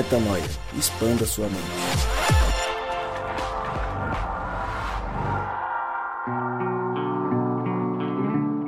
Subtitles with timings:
[0.00, 0.42] Metanoia.
[0.78, 1.60] Expanda sua mente.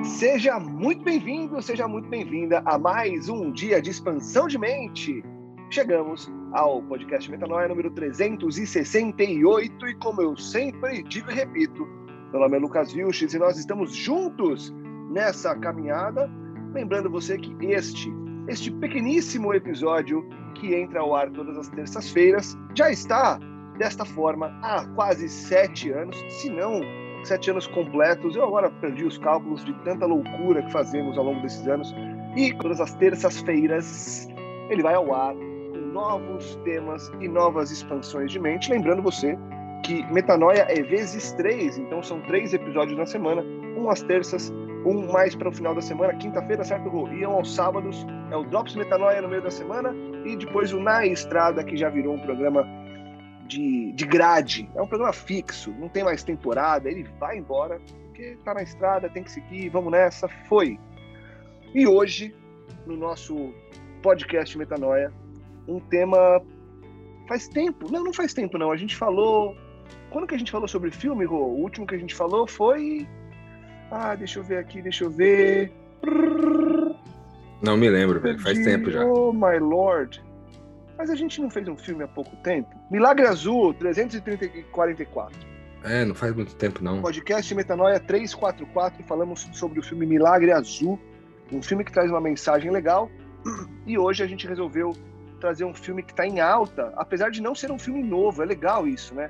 [0.04, 5.24] Seja muito bem-vindo, seja muito bem-vinda a mais um dia de expansão de mente.
[5.70, 11.86] Chegamos ao podcast Metanoia número 368 e como eu sempre digo e repito,
[12.30, 14.70] meu nome é Lucas Vilches e nós estamos juntos
[15.10, 16.30] nessa caminhada.
[16.74, 18.12] Lembrando você que este,
[18.48, 23.38] este pequeníssimo episódio que entra ao ar todas as terças-feiras já está
[23.78, 26.80] desta forma há quase sete anos, se não
[27.24, 28.36] sete anos completos.
[28.36, 31.94] Eu agora perdi os cálculos de tanta loucura que fazemos ao longo desses anos.
[32.36, 34.28] E todas as terças-feiras
[34.70, 38.70] ele vai ao ar com novos temas e novas expansões de mente.
[38.70, 39.38] Lembrando você
[39.84, 43.42] que Metanoia é vezes três, então são três episódios na semana,
[43.76, 44.52] um às terças,
[44.86, 47.08] um mais para o final da semana, quinta-feira, certo, Rô?
[47.08, 51.06] Iam aos sábados, é o Drops Metanoia no meio da semana, e depois o Na
[51.06, 52.66] Estrada, que já virou um programa
[53.46, 58.38] de, de grade, é um programa fixo, não tem mais temporada, ele vai embora, porque
[58.44, 60.78] tá na estrada, tem que seguir, vamos nessa, foi.
[61.74, 62.34] E hoje,
[62.86, 63.52] no nosso
[64.00, 65.12] podcast Metanoia,
[65.68, 66.40] um tema
[67.28, 69.56] faz tempo, não, não faz tempo não, a gente falou
[70.12, 71.38] quando que a gente falou sobre filme, Rô?
[71.38, 73.08] O último que a gente falou foi.
[73.90, 75.72] Ah, deixa eu ver aqui, deixa eu ver.
[77.62, 78.38] Não me lembro, velho.
[78.40, 79.04] Faz tempo já.
[79.04, 80.22] Oh, my lord.
[80.98, 82.68] Mas a gente não fez um filme há pouco tempo?
[82.90, 85.38] Milagre Azul, 344.
[85.84, 87.00] É, não faz muito tempo, não.
[87.00, 90.98] Podcast Metanoia 344, falamos sobre o filme Milagre Azul,
[91.50, 93.10] um filme que traz uma mensagem legal.
[93.84, 94.94] E hoje a gente resolveu
[95.40, 98.46] trazer um filme que está em alta, apesar de não ser um filme novo, é
[98.46, 99.28] legal isso, né?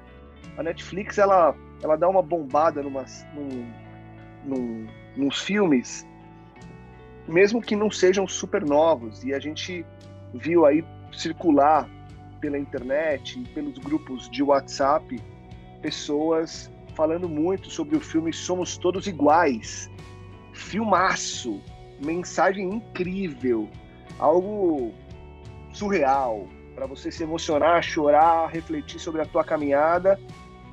[0.56, 3.66] a Netflix ela, ela dá uma bombada numas, num,
[4.44, 4.86] num,
[5.16, 6.06] nos filmes,
[7.26, 9.22] mesmo que não sejam super novos.
[9.24, 9.84] E a gente
[10.34, 11.88] viu aí circular
[12.40, 15.20] pela internet, pelos grupos de WhatsApp,
[15.80, 19.90] pessoas falando muito sobre o filme Somos Todos Iguais.
[20.52, 21.62] Filmaço,
[22.04, 23.68] mensagem incrível,
[24.18, 24.92] algo
[25.72, 30.18] surreal para você se emocionar, chorar, refletir sobre a tua caminhada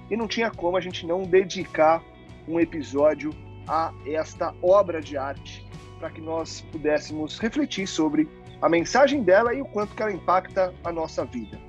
[0.09, 2.03] e não tinha como a gente não dedicar
[2.47, 3.31] um episódio
[3.67, 5.68] a esta obra de arte
[5.99, 8.27] para que nós pudéssemos refletir sobre
[8.61, 11.59] a mensagem dela e o quanto que ela impacta a nossa vida.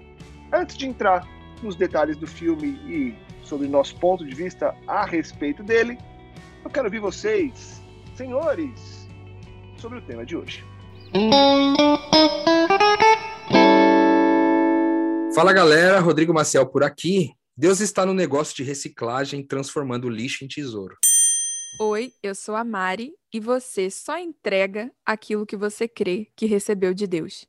[0.52, 1.26] Antes de entrar
[1.62, 3.14] nos detalhes do filme e
[3.44, 5.98] sobre nosso ponto de vista a respeito dele,
[6.64, 7.82] eu quero ouvir vocês,
[8.14, 9.08] senhores,
[9.76, 10.64] sobre o tema de hoje.
[15.34, 17.32] Fala galera, Rodrigo Maciel por aqui.
[17.56, 20.96] Deus está no negócio de reciclagem, transformando lixo em tesouro.
[21.78, 26.92] Oi, eu sou a Mari e você só entrega aquilo que você crê que recebeu
[26.92, 27.46] de Deus.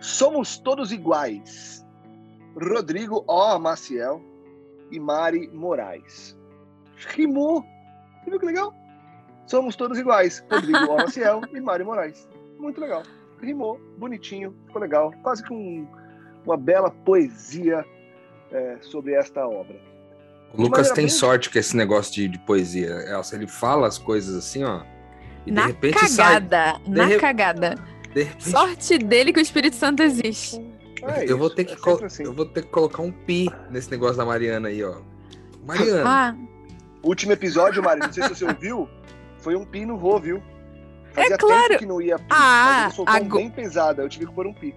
[0.00, 1.84] Somos todos iguais.
[2.54, 3.58] Rodrigo O.
[3.58, 4.20] Maciel
[4.90, 6.36] e Mari Moraes.
[6.96, 7.62] Rimou.
[8.24, 8.74] Você viu que legal?
[9.46, 10.44] Somos todos iguais.
[10.50, 10.96] Rodrigo O.
[10.98, 12.28] Maciel e Mari Moraes
[12.62, 13.02] muito legal.
[13.40, 15.12] Rimou, bonitinho, ficou legal.
[15.22, 15.86] Quase que um,
[16.44, 17.84] uma bela poesia
[18.50, 19.76] é, sobre esta obra.
[20.54, 21.08] O Lucas tem bem...
[21.08, 22.90] sorte com esse negócio de, de poesia.
[23.08, 24.82] Elsa, ele fala as coisas assim, ó.
[25.46, 26.80] E na de repente cagada, sai...
[26.86, 27.74] na de cagada.
[28.12, 28.50] De repente...
[28.50, 30.60] Sorte dele que o Espírito Santo existe.
[31.02, 32.22] É eu, vou ter que é assim.
[32.22, 35.00] eu vou ter que colocar um pi nesse negócio da Mariana aí, ó.
[35.66, 36.04] Mariana.
[36.06, 36.36] Ah.
[37.02, 38.88] Último episódio, Mari, não sei se você ouviu,
[39.38, 40.40] foi um pi no Rô, viu?
[41.12, 41.68] Fazia é claro.
[41.68, 44.72] tempo que não ia pi, ah, mas bem pesada, eu tive que pôr um pi.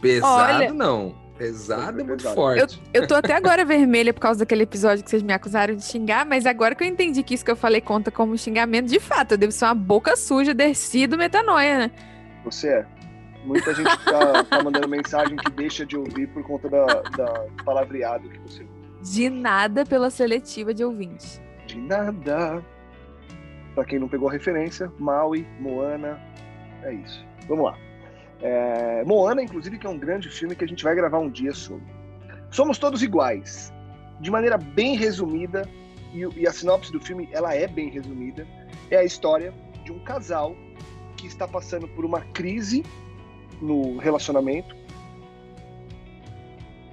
[0.00, 1.14] Pesado Olha, não.
[1.36, 2.80] Pesado é muito forte.
[2.92, 5.82] Eu, eu tô até agora vermelha por causa daquele episódio que vocês me acusaram de
[5.82, 9.00] xingar, mas agora que eu entendi que isso que eu falei conta como xingamento, de
[9.00, 11.90] fato, eu devo ser uma boca suja, descido metanoia, né?
[12.44, 12.86] Você é.
[13.44, 16.84] Muita gente tá, tá mandando mensagem que deixa de ouvir por conta da,
[17.16, 18.66] da palavreado que você.
[19.02, 21.40] De nada pela seletiva de ouvintes.
[21.66, 22.62] De nada.
[23.74, 26.20] Para quem não pegou a referência, Maui, Moana,
[26.82, 27.24] é isso.
[27.48, 27.89] Vamos lá.
[28.42, 31.52] É, Moana, inclusive, que é um grande filme que a gente vai gravar um dia
[31.52, 31.84] sobre.
[32.50, 33.72] Somos todos iguais.
[34.20, 35.68] De maneira bem resumida,
[36.12, 38.46] e, e a sinopse do filme ela é bem resumida,
[38.90, 39.54] é a história
[39.84, 40.54] de um casal
[41.16, 42.84] que está passando por uma crise
[43.60, 44.74] no relacionamento.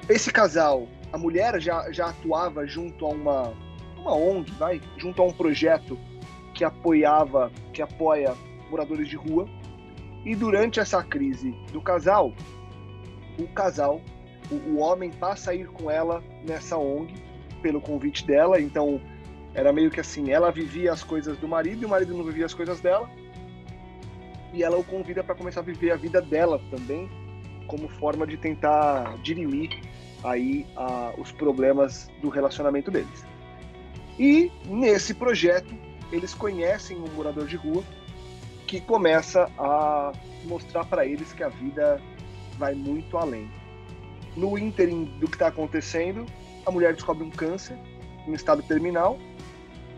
[0.09, 3.53] Esse casal, a mulher já, já atuava junto a uma,
[3.97, 5.97] uma ONG, vai, junto a um projeto
[6.53, 8.35] que apoiava, que apoia
[8.69, 9.47] moradores de rua.
[10.27, 12.33] E durante essa crise do casal,
[13.39, 14.01] o casal,
[14.51, 17.13] o, o homem passa a ir com ela nessa ONG
[17.61, 18.59] pelo convite dela.
[18.59, 18.99] Então
[19.53, 22.45] Era meio que assim, ela vivia as coisas do marido e o marido não vivia
[22.45, 23.09] as coisas dela.
[24.53, 27.09] E ela o convida para começar a viver a vida dela também,
[27.65, 29.81] como forma de tentar dirimir
[30.23, 33.25] aí a, os problemas do relacionamento deles.
[34.19, 35.73] E nesse projeto
[36.11, 37.83] eles conhecem um morador de rua
[38.67, 40.11] que começa a
[40.43, 42.01] mostrar para eles que a vida
[42.59, 43.49] vai muito além.
[44.35, 46.25] No ínterim do que está acontecendo,
[46.65, 47.77] a mulher descobre um câncer
[48.27, 49.17] em estado terminal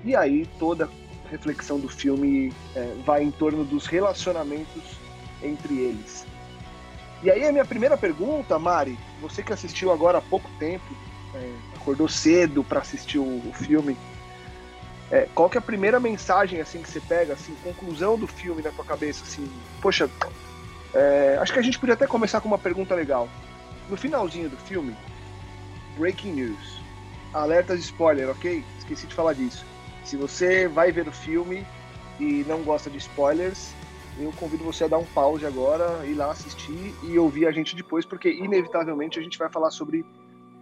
[0.06, 5.00] e aí toda a reflexão do filme é, vai em torno dos relacionamentos
[5.42, 6.26] entre eles.
[7.24, 10.86] E aí a minha primeira pergunta, Mari, você que assistiu agora há pouco tempo,
[11.36, 13.98] é, acordou cedo para assistir o, o filme,
[15.12, 18.62] é, qual que é a primeira mensagem assim que você pega, assim, conclusão do filme
[18.62, 19.50] na tua cabeça, assim,
[19.82, 20.10] poxa,
[20.94, 23.28] é, acho que a gente podia até começar com uma pergunta legal.
[23.90, 24.96] No finalzinho do filme,
[25.98, 26.80] breaking news,
[27.34, 28.64] alerta de spoiler, ok?
[28.78, 29.66] Esqueci de falar disso.
[30.04, 31.66] Se você vai ver o filme
[32.20, 33.74] e não gosta de spoilers,
[34.20, 37.76] eu convido você a dar um pause agora, ir lá assistir e ouvir a gente
[37.76, 40.06] depois, porque inevitavelmente a gente vai falar sobre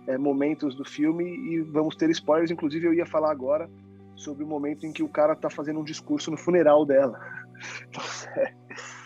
[0.05, 2.51] é, momentos do filme e vamos ter spoilers.
[2.51, 3.69] Inclusive, eu ia falar agora
[4.17, 7.17] sobre o momento em que o cara tá fazendo um discurso no funeral dela.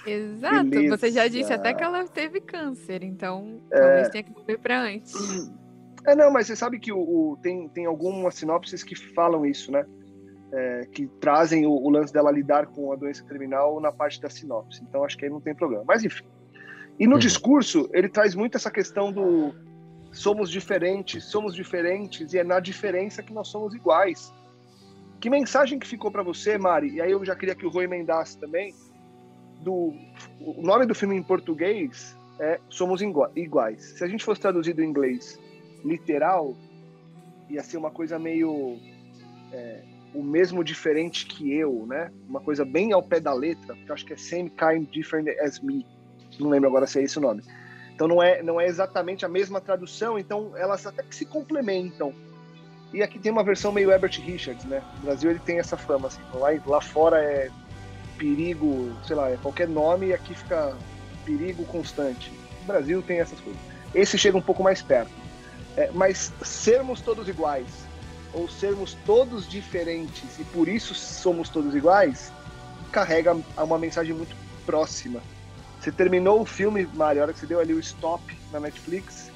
[0.06, 0.98] Exato, Beleza.
[0.98, 3.80] você já disse até que ela teve câncer, então é...
[3.80, 5.14] talvez tenha que morrer para antes.
[6.04, 9.72] É, não, mas você sabe que o, o, tem, tem algumas sinopses que falam isso,
[9.72, 9.86] né?
[10.52, 14.30] é, que trazem o, o, lance dela lidar com a doença terminal na parte da
[14.30, 14.84] sinopse.
[14.84, 15.84] Então acho que aí não tem problema.
[15.88, 16.26] Mas enfim.
[17.00, 17.20] E no uhum.
[17.20, 19.54] discurso, ele traz muito essa questão do
[20.12, 24.34] somos diferentes, somos diferentes, e é na diferença que nós somos iguais.
[25.22, 26.96] Que mensagem que ficou para você, Mari?
[26.96, 28.74] E aí eu já queria que o Rui emendasse também.
[29.62, 29.94] Do,
[30.40, 33.84] o nome do filme em português é Somos Iguais.
[33.98, 35.40] Se a gente fosse traduzido em inglês
[35.86, 36.56] literal,
[37.48, 38.80] ia ser uma coisa meio
[39.54, 39.84] é,
[40.16, 42.12] o mesmo diferente que eu, né?
[42.28, 45.28] Uma coisa bem ao pé da letra, que eu acho que é Same Kind Different
[45.40, 45.86] as Me.
[46.40, 47.44] Não lembro agora se é esse o nome.
[47.94, 52.12] Então não é, não é exatamente a mesma tradução, então elas até que se complementam.
[52.94, 54.82] E aqui tem uma versão meio Herbert Richards, né?
[54.98, 56.20] No Brasil ele tem essa fama, assim.
[56.34, 57.50] Lá, lá fora é
[58.18, 60.76] perigo, sei lá, é qualquer nome e aqui fica
[61.26, 62.32] perigo constante.
[62.62, 63.62] No Brasil tem essas coisas.
[63.96, 65.12] Esse chega um pouco mais perto.
[65.78, 67.68] É, mas sermos todos iguais,
[68.34, 72.32] ou sermos todos diferentes e por isso somos todos iguais,
[72.92, 74.36] carrega uma mensagem muito
[74.66, 75.22] próxima.
[75.80, 79.30] Você terminou o filme, Mário, a hora que você deu ali o stop na Netflix,
[79.30, 79.31] o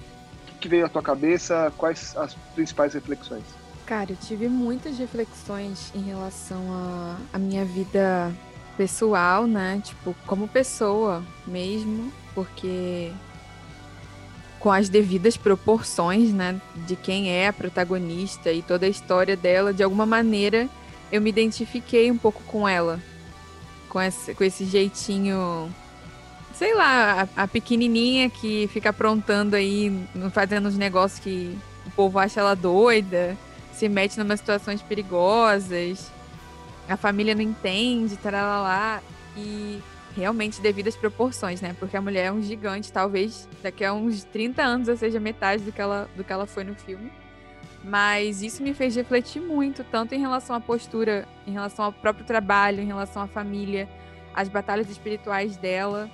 [0.66, 1.72] que, veio à tua cabeça?
[1.78, 3.44] Quais as principais reflexões?
[3.86, 6.60] Cara, eu tive muitas reflexões em relação
[7.32, 8.34] à minha vida
[8.76, 9.80] pessoal, né?
[9.84, 13.12] Tipo, como pessoa mesmo, porque
[14.60, 19.72] com as devidas proporções, né, de quem é a protagonista e toda a história dela,
[19.72, 20.68] de alguma maneira
[21.12, 23.00] eu me identifiquei um pouco com ela,
[23.88, 25.72] com esse, com esse jeitinho,
[26.58, 29.92] sei lá, a, a pequenininha que fica aprontando aí,
[30.32, 33.38] fazendo os negócios que o povo acha ela doida,
[33.74, 36.12] se mete em situações perigosas,
[36.88, 39.02] a família não entende, lá
[39.36, 39.82] e
[40.16, 41.76] realmente devidas proporções, né?
[41.78, 45.64] Porque a mulher é um gigante, talvez daqui a uns 30 anos eu seja metade
[45.64, 47.12] do que ela, do que ela foi no filme.
[47.84, 52.26] Mas isso me fez refletir muito, tanto em relação à postura, em relação ao próprio
[52.26, 53.90] trabalho, em relação à família,
[54.34, 56.10] às batalhas espirituais dela.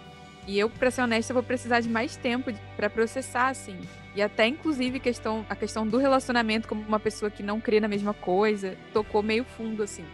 [0.48, 3.80] E eu, para ser honesta, vou precisar de mais tempo para processar, assim.
[4.16, 7.88] E até, inclusive, questão, a questão do relacionamento como uma pessoa que não crê na
[7.88, 10.06] mesma coisa, tocou meio fundo, assim.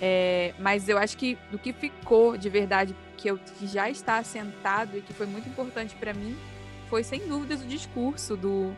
[0.00, 4.18] É, mas eu acho que do que ficou de verdade, que, eu, que já está
[4.18, 6.36] assentado e que foi muito importante para mim,
[6.88, 8.72] foi sem dúvidas o discurso do,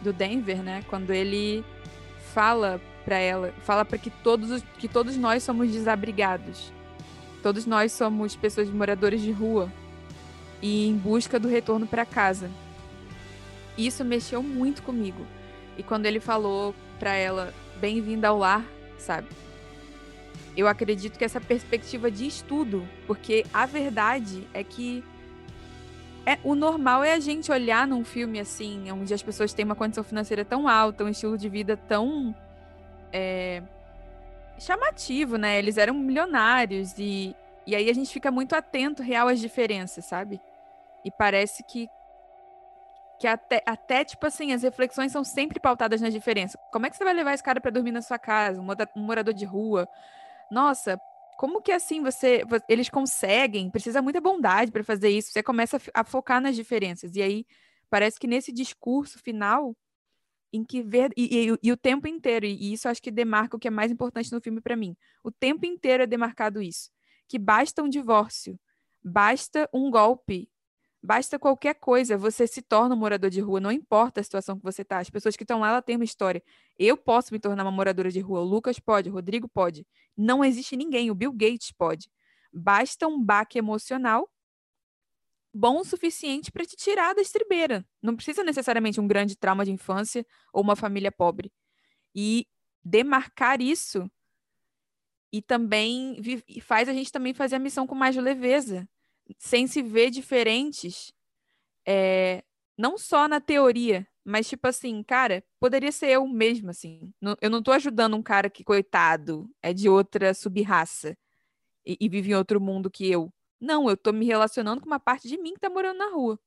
[0.00, 0.84] do Denver, né?
[0.88, 1.64] Quando ele
[2.32, 6.72] fala para ela, fala para que todos, que todos nós somos desabrigados.
[7.42, 9.70] Todos nós somos pessoas moradores de rua
[10.60, 12.50] e em busca do retorno para casa.
[13.76, 15.26] Isso mexeu muito comigo.
[15.78, 18.64] E quando ele falou para ela, bem-vinda ao lar,
[18.98, 19.28] sabe?
[20.56, 25.02] eu acredito que essa perspectiva de estudo, porque a verdade é que
[26.26, 29.74] é, o normal é a gente olhar num filme assim, onde as pessoas têm uma
[29.74, 32.34] condição financeira tão alta, um estilo de vida tão
[33.12, 33.62] é,
[34.60, 35.58] chamativo, né?
[35.58, 37.34] Eles eram milionários e,
[37.66, 40.40] e aí a gente fica muito atento real às diferenças, sabe?
[41.04, 41.88] E parece que
[43.18, 46.58] que até, até, tipo assim, as reflexões são sempre pautadas nas diferenças.
[46.72, 49.34] Como é que você vai levar esse cara para dormir na sua casa, um morador
[49.34, 49.86] de rua,
[50.50, 50.98] nossa,
[51.36, 53.70] como que assim você, eles conseguem?
[53.70, 55.32] Precisa muita bondade para fazer isso.
[55.32, 57.46] Você começa a, focar nas diferenças e aí
[57.88, 59.76] parece que nesse discurso final
[60.52, 63.60] em que ver e, e, e, o tempo inteiro e isso acho que demarca o
[63.60, 64.96] que é mais importante no filme para mim.
[65.22, 66.90] O tempo inteiro é demarcado isso,
[67.28, 68.58] que basta um divórcio,
[69.02, 70.50] basta um golpe,
[71.02, 74.62] basta qualquer coisa, você se torna um morador de rua, não importa a situação que
[74.62, 74.98] você tá.
[74.98, 76.42] As pessoas que estão lá, ela têm uma história.
[76.78, 79.86] Eu posso me tornar uma moradora de rua, o Lucas pode, o Rodrigo pode.
[80.16, 82.10] Não existe ninguém, o Bill Gates pode.
[82.52, 84.28] Basta um baque emocional
[85.52, 87.84] bom o suficiente para te tirar da estribeira.
[88.02, 91.52] Não precisa necessariamente um grande trauma de infância ou uma família pobre.
[92.14, 92.46] E
[92.84, 94.10] demarcar isso
[95.32, 96.20] e também
[96.60, 98.88] faz a gente também fazer a missão com mais leveza,
[99.38, 101.12] sem se ver diferentes,
[101.86, 102.42] é,
[102.76, 107.12] não só na teoria, mas tipo assim, cara, poderia ser eu mesmo, assim.
[107.40, 111.16] Eu não tô ajudando um cara que, coitado, é de outra subraça
[111.86, 113.32] e, e vive em outro mundo que eu.
[113.60, 116.40] Não, eu estou me relacionando com uma parte de mim que está morando na rua.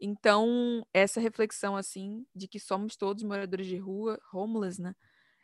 [0.00, 4.94] Então, essa reflexão, assim, de que somos todos moradores de rua, homeless, né?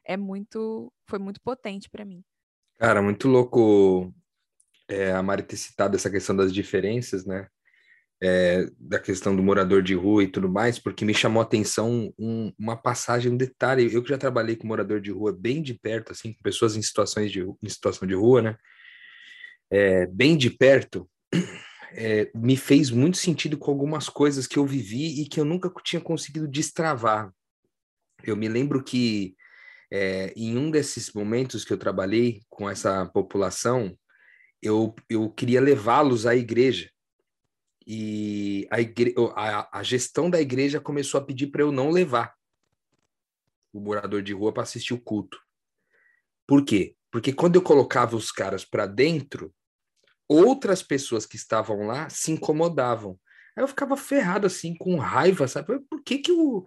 [0.04, 2.22] É muito, foi muito potente para mim.
[2.78, 4.12] Cara, muito louco
[4.88, 7.48] é, a Mari ter citado essa questão das diferenças, né?
[8.24, 12.12] É, da questão do morador de rua e tudo mais, porque me chamou a atenção
[12.16, 13.92] um, uma passagem, um detalhe.
[13.92, 16.82] Eu que já trabalhei com morador de rua bem de perto, assim, com pessoas em
[16.82, 18.58] situações de em situação de rua, né?
[19.72, 21.08] É, bem de perto,
[21.94, 25.72] é, me fez muito sentido com algumas coisas que eu vivi e que eu nunca
[25.82, 27.32] tinha conseguido destravar.
[28.22, 29.34] Eu me lembro que
[29.90, 33.98] é, em um desses momentos que eu trabalhei com essa população,
[34.60, 36.90] eu, eu queria levá-los à igreja.
[37.86, 39.14] E a, igre...
[39.34, 42.34] a, a gestão da igreja começou a pedir para eu não levar
[43.72, 45.40] o morador de rua para assistir o culto.
[46.46, 46.94] Por quê?
[47.10, 49.52] Porque quando eu colocava os caras para dentro,
[50.32, 53.18] outras pessoas que estavam lá se incomodavam.
[53.56, 55.78] Aí eu ficava ferrado assim, com raiva, sabe?
[55.88, 56.66] Por que que o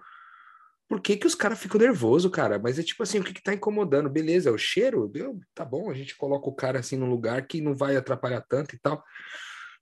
[0.87, 2.59] por que que os caras ficam nervoso, cara?
[2.59, 4.07] Mas é tipo assim, o que que tá incomodando?
[4.07, 5.07] Beleza, o cheiro?
[5.07, 8.41] Deu, tá bom, a gente coloca o cara assim num lugar que não vai atrapalhar
[8.47, 9.03] tanto e tal.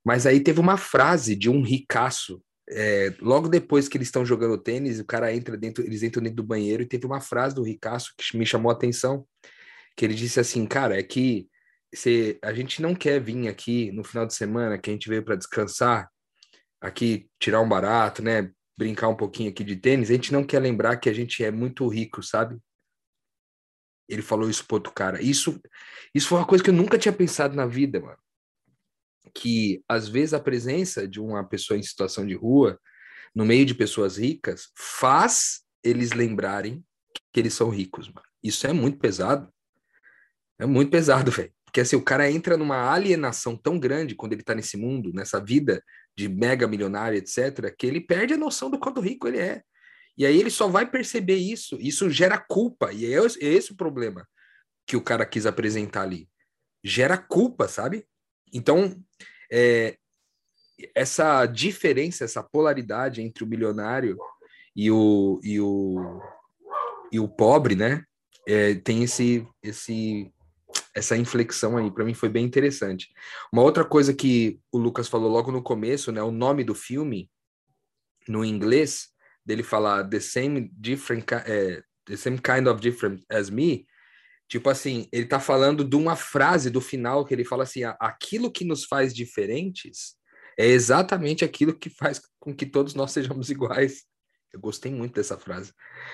[0.02, 4.56] Mas aí teve uma frase de um ricaço, é, logo depois que eles estão jogando
[4.56, 7.62] tênis, o cara entra dentro, eles entram dentro do banheiro e teve uma frase do
[7.62, 9.26] ricaço que me chamou a atenção,
[9.94, 11.48] que ele disse assim, cara, é que
[11.94, 15.24] se a gente não quer vir aqui no final de semana, que a gente veio
[15.24, 16.10] para descansar,
[16.80, 18.50] aqui tirar um barato, né?
[18.76, 21.50] Brincar um pouquinho aqui de tênis, a gente não quer lembrar que a gente é
[21.50, 22.58] muito rico, sabe?
[24.08, 25.22] Ele falou isso pro outro cara.
[25.22, 25.60] Isso,
[26.14, 28.18] isso foi uma coisa que eu nunca tinha pensado na vida, mano.
[29.34, 32.78] Que às vezes a presença de uma pessoa em situação de rua,
[33.34, 36.84] no meio de pessoas ricas, faz eles lembrarem
[37.32, 38.26] que eles são ricos, mano.
[38.42, 39.52] Isso é muito pesado.
[40.58, 41.52] É muito pesado, velho.
[41.74, 45.40] Porque assim, o cara entra numa alienação tão grande quando ele tá nesse mundo, nessa
[45.40, 45.82] vida
[46.16, 49.60] de mega milionário, etc., que ele perde a noção do quanto rico ele é.
[50.16, 51.76] E aí ele só vai perceber isso.
[51.80, 52.92] Isso gera culpa.
[52.92, 54.24] E é esse, é esse o problema
[54.86, 56.28] que o cara quis apresentar ali.
[56.84, 58.06] Gera culpa, sabe?
[58.52, 58.96] Então,
[59.50, 59.96] é,
[60.94, 64.16] essa diferença, essa polaridade entre o milionário
[64.76, 66.22] e o, e o,
[67.10, 68.04] e o pobre, né?
[68.46, 70.32] É, tem esse, esse
[70.94, 73.12] essa inflexão aí, para mim foi bem interessante.
[73.52, 77.30] Uma outra coisa que o Lucas falou logo no começo, né, o nome do filme
[78.28, 79.08] no inglês,
[79.44, 83.86] dele falar the same different é, the same kind of different as me,
[84.48, 88.50] tipo assim, ele tá falando de uma frase do final que ele fala assim, aquilo
[88.50, 90.16] que nos faz diferentes
[90.56, 94.04] é exatamente aquilo que faz com que todos nós sejamos iguais.
[94.52, 95.72] Eu gostei muito dessa frase.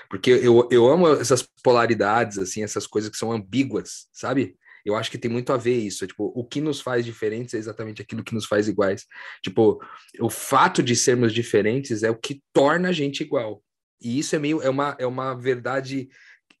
[0.09, 4.57] Porque eu, eu amo essas polaridades, assim, essas coisas que são ambíguas, sabe?
[4.85, 6.05] Eu acho que tem muito a ver isso.
[6.07, 9.05] Tipo, o que nos faz diferentes é exatamente aquilo que nos faz iguais.
[9.43, 9.79] Tipo,
[10.19, 13.63] o fato de sermos diferentes é o que torna a gente igual.
[14.01, 16.09] E isso é meio é uma, é uma verdade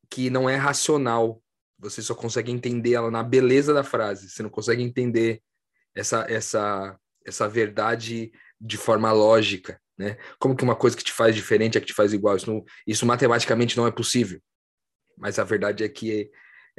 [0.09, 1.41] que não é racional.
[1.79, 4.29] Você só consegue entender ela na beleza da frase.
[4.29, 5.41] Você não consegue entender
[5.95, 10.17] essa essa essa verdade de forma lógica, né?
[10.39, 12.35] Como que uma coisa que te faz diferente é que te faz igual?
[12.35, 14.39] Isso, não, isso matematicamente não é possível.
[15.17, 16.31] Mas a verdade é que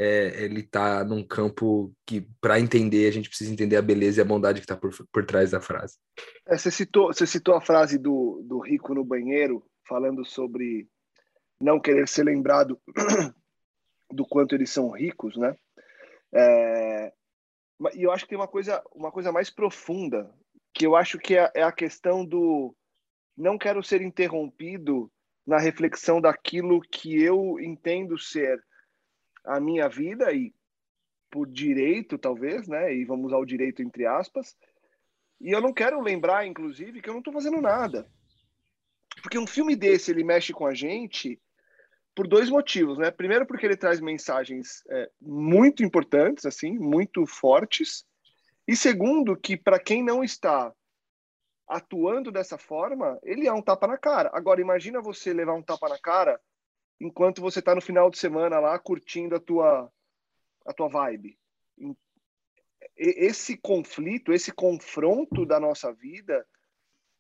[0.03, 4.23] é, ele está num campo que, para entender, a gente precisa entender a beleza e
[4.23, 5.97] a bondade que está por, por trás da frase.
[6.47, 10.89] É, você, citou, você citou a frase do, do rico no banheiro, falando sobre
[11.61, 12.81] não querer ser lembrado
[14.11, 15.57] do quanto eles são ricos, né?
[16.35, 17.13] É,
[17.95, 20.29] e eu acho que tem uma coisa, uma coisa mais profunda,
[20.75, 22.75] que eu acho que é, é a questão do
[23.37, 25.11] não quero ser interrompido
[25.47, 28.63] na reflexão daquilo que eu entendo ser
[29.45, 30.55] a minha vida e
[31.31, 32.95] por direito, talvez, né?
[32.95, 34.57] E vamos ao direito entre aspas.
[35.41, 38.07] E eu não quero lembrar, inclusive, que eu não estou fazendo nada.
[39.23, 41.41] Porque um filme desse, ele mexe com a gente
[42.15, 43.11] por dois motivos, né?
[43.11, 48.05] Primeiro, porque ele traz mensagens é, muito importantes, assim, muito fortes.
[48.69, 50.73] E segundo, que para quem não está
[51.67, 54.31] atuando dessa forma, ele é um tapa na cara.
[54.35, 56.39] Agora, imagina você levar um tapa na cara
[57.01, 59.93] enquanto você está no final de semana lá curtindo a tua,
[60.67, 61.39] a tua vibe.
[62.97, 66.47] Esse conflito, esse confronto da nossa vida,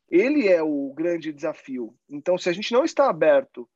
[0.08, 1.96] ele é o grande desafio.
[2.08, 3.68] Então, se a gente não está aberto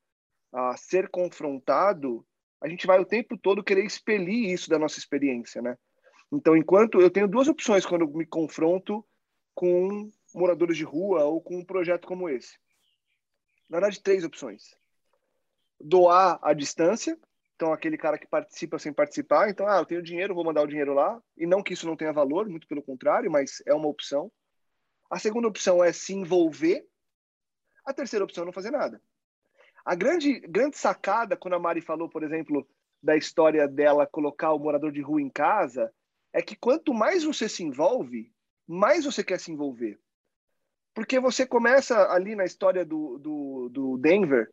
[0.52, 2.26] a ser confrontado,
[2.60, 5.76] a gente vai o tempo todo querer expelir isso da nossa experiência, né?
[6.32, 9.04] Então, enquanto eu tenho duas opções quando me confronto
[9.54, 12.58] com moradores de rua ou com um projeto como esse.
[13.68, 14.76] Na verdade, três opções.
[15.80, 17.18] Doar à distância,
[17.54, 20.66] então aquele cara que participa sem participar, então, ah, eu tenho dinheiro, vou mandar o
[20.66, 23.88] dinheiro lá, e não que isso não tenha valor, muito pelo contrário, mas é uma
[23.88, 24.30] opção.
[25.10, 26.86] A segunda opção é se envolver.
[27.84, 29.00] A terceira opção é não fazer nada.
[29.84, 32.68] A grande, grande sacada, quando a Mari falou, por exemplo,
[33.02, 35.92] da história dela colocar o morador de rua em casa,
[36.32, 38.32] é que quanto mais você se envolve,
[38.66, 39.98] mais você quer se envolver.
[40.92, 44.52] Porque você começa ali na história do, do, do Denver,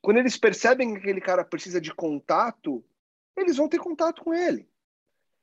[0.00, 2.84] quando eles percebem que aquele cara precisa de contato,
[3.36, 4.68] eles vão ter contato com ele.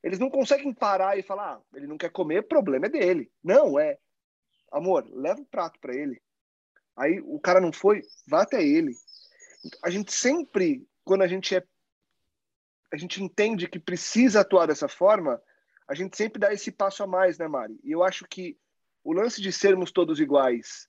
[0.03, 3.31] Eles não conseguem parar e falar, ah, ele não quer comer, problema é dele.
[3.43, 3.97] Não, é,
[4.71, 6.21] amor, leva um prato para ele.
[6.95, 8.95] Aí o cara não foi, vá até ele.
[9.83, 11.63] A gente sempre, quando a gente é
[12.91, 15.41] a gente entende que precisa atuar dessa forma,
[15.87, 17.77] a gente sempre dá esse passo a mais, né, Mari?
[17.83, 18.57] E eu acho que
[19.03, 20.87] o lance de sermos todos iguais,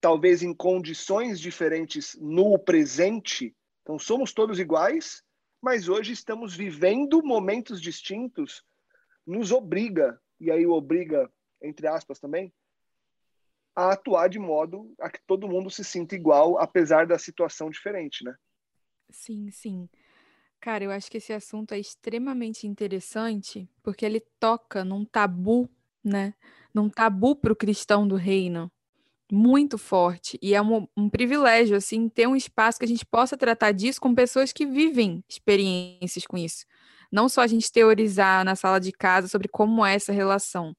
[0.00, 5.22] talvez em condições diferentes no presente, então somos todos iguais,
[5.60, 8.64] mas hoje estamos vivendo momentos distintos,
[9.26, 12.52] nos obriga, e aí obriga, entre aspas também,
[13.74, 18.24] a atuar de modo a que todo mundo se sinta igual, apesar da situação diferente,
[18.24, 18.34] né?
[19.10, 19.88] Sim, sim.
[20.60, 25.68] Cara, eu acho que esse assunto é extremamente interessante, porque ele toca num tabu,
[26.02, 26.34] né?
[26.74, 28.70] Num tabu para o cristão do reino,
[29.30, 30.38] muito forte.
[30.42, 34.00] E é um, um privilégio, assim, ter um espaço que a gente possa tratar disso
[34.00, 36.64] com pessoas que vivem experiências com isso.
[37.10, 40.74] Não só a gente teorizar na sala de casa sobre como é essa relação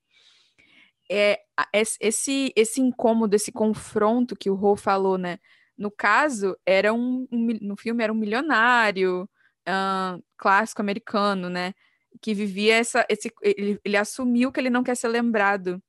[1.09, 1.41] é,
[1.73, 5.39] esse, esse incômodo, esse confronto que o Rô falou, né?
[5.77, 9.23] No caso, era um, um no filme era um milionário
[9.67, 11.73] uh, clássico americano, né?
[12.21, 13.05] Que vivia essa.
[13.09, 15.81] Esse, ele, ele assumiu que ele não quer ser lembrado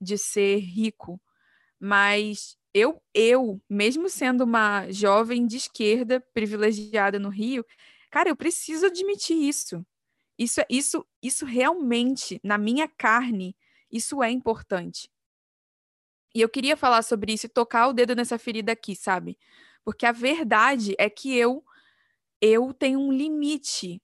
[0.00, 1.20] de ser rico.
[1.84, 7.62] Mas eu, eu, mesmo sendo uma jovem de esquerda privilegiada no Rio,
[8.10, 9.84] cara, eu preciso admitir isso.
[10.38, 13.54] Isso, isso, isso realmente, na minha carne,
[13.92, 15.10] isso é importante.
[16.34, 19.38] E eu queria falar sobre isso e tocar o dedo nessa ferida aqui, sabe?
[19.84, 21.62] Porque a verdade é que eu
[22.40, 24.00] eu tenho um limite,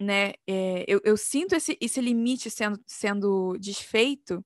[0.00, 0.34] né?
[0.46, 4.44] É, eu, eu, sinto esse, esse limite sendo, sendo desfeito.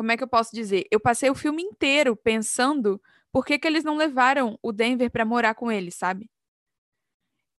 [0.00, 0.86] Como é que eu posso dizer?
[0.90, 2.98] Eu passei o filme inteiro pensando
[3.30, 6.30] por que, que eles não levaram o Denver para morar com eles, sabe?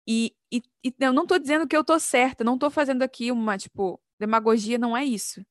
[0.07, 3.31] E, e, e, eu não tô dizendo que eu tô certa, não tô fazendo aqui
[3.31, 5.45] uma, tipo, demagogia, não é isso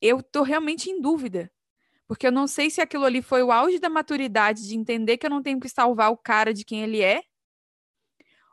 [0.00, 1.52] eu tô realmente em dúvida.
[2.08, 5.26] Porque eu não sei se aquilo ali foi o auge da maturidade de entender que
[5.26, 7.22] eu não tenho que salvar o cara de quem ele é,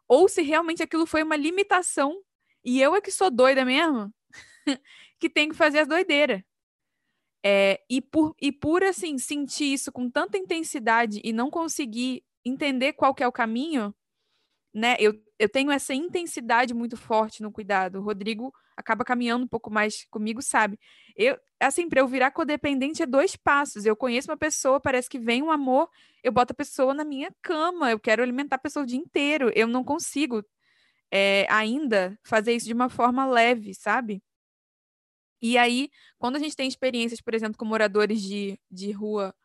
[0.08, 2.21] ou se realmente aquilo foi uma limitação
[2.63, 4.13] e eu é que sou doida mesmo,
[5.19, 6.41] que tem que fazer as doideiras.
[7.45, 12.93] É, e, por, e por assim sentir isso com tanta intensidade e não conseguir entender
[12.93, 13.93] qual é o caminho,
[14.73, 14.95] né?
[15.00, 18.00] Eu, eu tenho essa intensidade muito forte no cuidado.
[18.00, 20.80] O Rodrigo acaba caminhando um pouco mais comigo, sabe?
[21.15, 23.86] Eu, assim, para eu virar codependente é dois passos.
[23.86, 25.89] Eu conheço uma pessoa, parece que vem um amor,
[26.23, 29.52] eu boto a pessoa na minha cama, eu quero alimentar a pessoa o dia inteiro.
[29.56, 30.43] Eu não consigo
[31.12, 34.21] é, ainda fazer isso de uma forma leve, sabe?
[35.41, 39.36] E aí, quando a gente tem experiências, por exemplo, com moradores de, de rua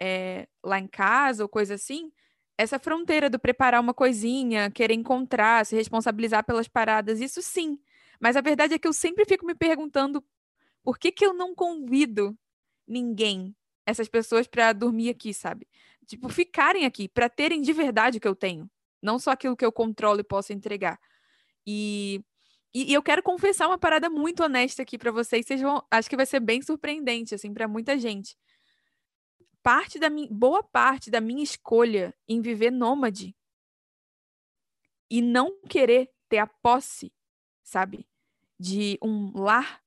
[0.00, 2.12] é, lá em casa ou coisa assim,
[2.58, 7.78] essa fronteira do preparar uma coisinha, querer encontrar, se responsabilizar pelas paradas, isso sim.
[8.20, 10.22] Mas a verdade é que eu sempre fico me perguntando
[10.82, 12.36] por que, que eu não convido
[12.86, 13.54] ninguém,
[13.86, 15.66] essas pessoas, para dormir aqui, sabe?
[16.06, 18.70] Tipo, ficarem aqui, para terem de verdade o que eu tenho.
[19.02, 20.98] Não só aquilo que eu controlo e posso entregar.
[21.66, 22.22] E,
[22.72, 25.46] e, e eu quero confessar uma parada muito honesta aqui para vocês.
[25.46, 28.36] Vocês vão, acho que vai ser bem surpreendente, assim, para muita gente.
[29.62, 33.36] Parte da minha, boa parte da minha escolha em viver nômade
[35.10, 37.12] e não querer ter a posse,
[37.62, 38.08] sabe?
[38.58, 39.82] De um lar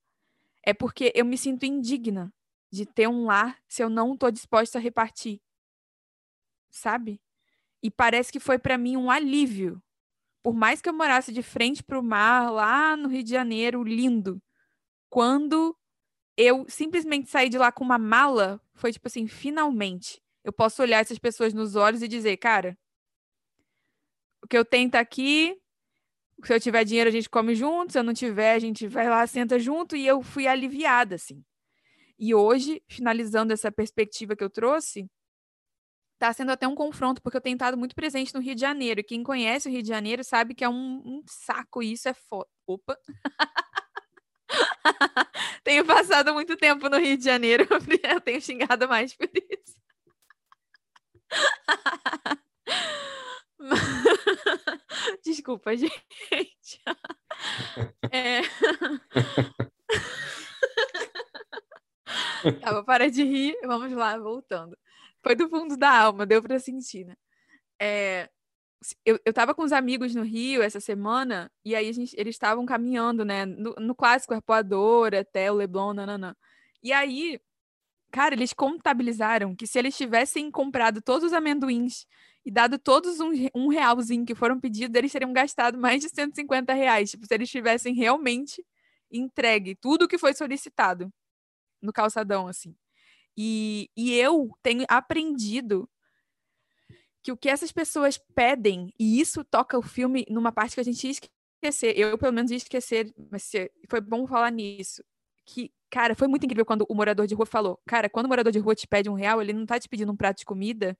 [0.62, 2.34] é porque eu me sinto indigna
[2.72, 5.42] de ter um lar se eu não estou disposta a repartir.
[6.70, 7.22] Sabe?
[7.82, 9.82] E parece que foi para mim um alívio.
[10.44, 13.84] Por mais que eu morasse de frente para o mar, lá no Rio de Janeiro,
[13.84, 14.42] lindo,
[15.10, 15.76] quando
[16.38, 21.00] eu simplesmente saí de lá com uma mala, foi tipo assim, finalmente eu posso olhar
[21.00, 22.78] essas pessoas nos olhos e dizer, cara,
[24.44, 25.58] o que eu tenho tá aqui.
[26.44, 27.94] Se eu tiver dinheiro, a gente come junto.
[27.94, 29.96] Se eu não tiver, a gente vai lá, senta junto.
[29.96, 31.42] E eu fui aliviada, assim.
[32.20, 35.10] E hoje, finalizando essa perspectiva que eu trouxe,
[36.24, 39.02] está sendo até um confronto, porque eu tenho estado muito presente no Rio de Janeiro.
[39.02, 42.14] E quem conhece o Rio de Janeiro sabe que é um, um saco isso, é
[42.14, 42.48] foda.
[42.66, 42.98] Opa!
[45.64, 47.68] tenho passado muito tempo no Rio de Janeiro,
[48.04, 49.76] eu tenho xingado mais por isso.
[55.26, 55.92] Desculpa, gente.
[58.12, 58.42] É...
[62.62, 63.58] tá, vou parar de rir.
[63.66, 64.78] Vamos lá, voltando.
[65.24, 67.16] Foi do fundo da alma, deu para sentir, né?
[67.82, 68.30] É...
[69.06, 72.66] Eu, eu tava com os amigos no Rio essa semana, e aí gente, eles estavam
[72.66, 73.46] caminhando, né?
[73.46, 76.36] No, no clássico Arpoador, até o Leblon, nananã.
[76.84, 77.40] E aí,
[78.12, 82.06] cara, eles contabilizaram que se eles tivessem comprado todos os amendoins
[82.46, 86.74] e dado todos um, um realzinho que foram pedidos, eles teriam gastado mais de 150
[86.74, 87.12] reais.
[87.12, 88.66] Tipo, se eles tivessem realmente
[89.12, 91.12] entregue tudo o que foi solicitado
[91.82, 92.76] no calçadão, assim.
[93.38, 95.90] E, e eu tenho aprendido
[97.22, 100.84] que o que essas pessoas pedem, e isso toca o filme numa parte que a
[100.84, 103.50] gente ia esquecer, eu pelo menos ia esquecer, mas
[103.90, 105.02] foi bom falar nisso,
[105.46, 108.52] que, cara, foi muito incrível quando o morador de rua falou, cara, quando o morador
[108.52, 110.98] de rua te pede um real, ele não tá te pedindo um prato de comida,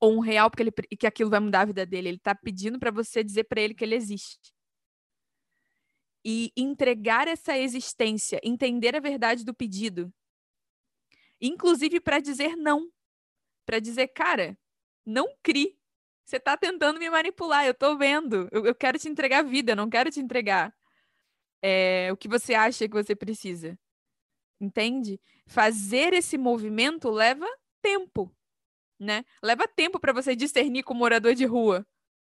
[0.00, 2.08] ou um real porque ele, que aquilo vai mudar a vida dele.
[2.08, 4.52] Ele está pedindo para você dizer para ele que ele existe.
[6.24, 10.12] E entregar essa existência, entender a verdade do pedido.
[11.40, 12.90] Inclusive para dizer não.
[13.66, 14.58] Para dizer, cara,
[15.04, 15.78] não crie.
[16.24, 18.48] Você está tentando me manipular, eu estou vendo.
[18.52, 20.74] Eu, eu, quero te entregar vida, eu não quero te entregar
[21.62, 23.78] é, o que você acha que você precisa.
[24.60, 25.20] Entende?
[25.46, 27.46] Fazer esse movimento leva
[27.82, 28.32] tempo
[29.00, 29.24] né?
[29.42, 31.86] Leva tempo para você discernir com o morador de rua,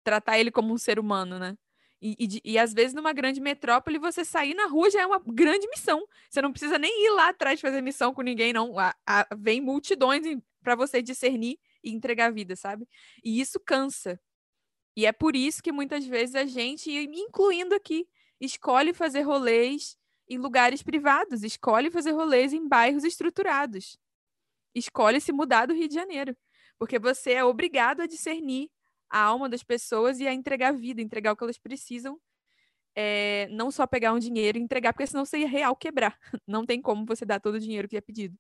[0.04, 1.58] tratar ele como um ser humano, né?
[2.02, 5.20] E, e, e, às vezes numa grande metrópole você sair na rua já é uma
[5.26, 6.08] grande missão.
[6.30, 8.78] Você não precisa nem ir lá atrás fazer missão com ninguém, não.
[8.78, 10.24] A, a, vem multidões
[10.62, 12.88] para você discernir e entregar vida, sabe?
[13.24, 14.20] E isso cansa.
[14.96, 18.08] E é por isso que muitas vezes a gente, incluindo aqui,
[18.40, 23.98] escolhe fazer rolês em lugares privados, escolhe fazer rolês em bairros estruturados,
[24.76, 26.36] escolhe se mudar do Rio de Janeiro.
[26.78, 28.70] Porque você é obrigado a discernir
[29.10, 32.20] a alma das pessoas e a entregar vida, entregar o que elas precisam.
[32.96, 36.17] É, não só pegar um dinheiro e entregar, porque senão você ia real quebrar.
[36.48, 38.36] Não tem como você dar todo o dinheiro que é pedido.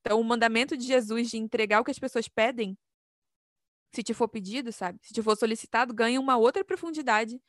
[0.00, 2.78] Então, o mandamento de Jesus de entregar o que as pessoas pedem,
[3.92, 5.00] se te for pedido, sabe?
[5.02, 7.40] Se te for solicitado, ganha uma outra profundidade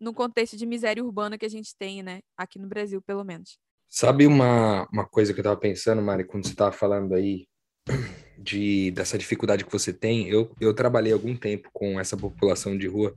[0.00, 2.20] no contexto de miséria urbana que a gente tem, né?
[2.38, 3.58] Aqui no Brasil, pelo menos.
[3.86, 7.46] Sabe uma, uma coisa que eu tava pensando, Mari, quando você tava falando aí
[8.38, 12.86] de, dessa dificuldade que você tem, eu, eu trabalhei algum tempo com essa população de
[12.86, 13.14] rua,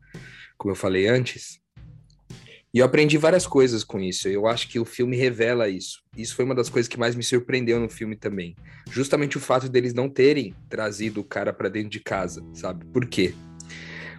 [0.58, 1.62] como eu falei antes,
[2.74, 4.30] e eu aprendi várias coisas com isso.
[4.30, 6.02] Eu acho que o filme revela isso.
[6.16, 8.56] Isso foi uma das coisas que mais me surpreendeu no filme também.
[8.90, 12.86] Justamente o fato deles não terem trazido o cara para dentro de casa, sabe?
[12.86, 13.34] Por quê?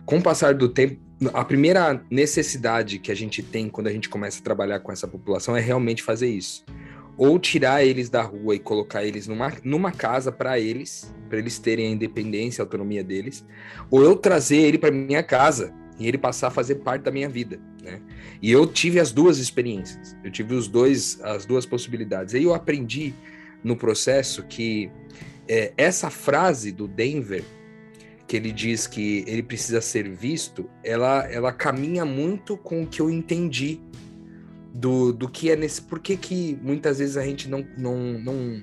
[0.05, 1.01] Com o passar do tempo,
[1.33, 5.09] a primeira necessidade que a gente tem quando a gente começa a trabalhar com essa
[5.09, 6.63] população é realmente fazer isso
[7.17, 11.59] ou tirar eles da rua e colocar eles numa, numa casa para eles, para eles
[11.59, 13.45] terem a independência, a autonomia deles,
[13.91, 17.29] ou eu trazer ele para minha casa e ele passar a fazer parte da minha
[17.29, 18.01] vida, né?
[18.41, 22.35] E eu tive as duas experiências, eu tive os dois, as duas possibilidades.
[22.35, 23.15] Aí eu aprendi
[23.63, 24.91] no processo que
[25.49, 27.45] é, essa frase do Denver,
[28.27, 33.01] que ele diz que ele precisa ser visto, ela, ela caminha muito com o que
[33.01, 33.81] eu entendi
[34.73, 35.83] do, do que é nesse.
[35.83, 38.63] Por que, que muitas vezes a gente não, não, não,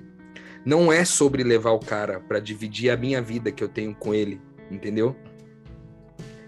[0.66, 4.14] não é sobre levar o cara para dividir a minha vida que eu tenho com
[4.14, 4.42] ele,
[4.72, 5.16] entendeu?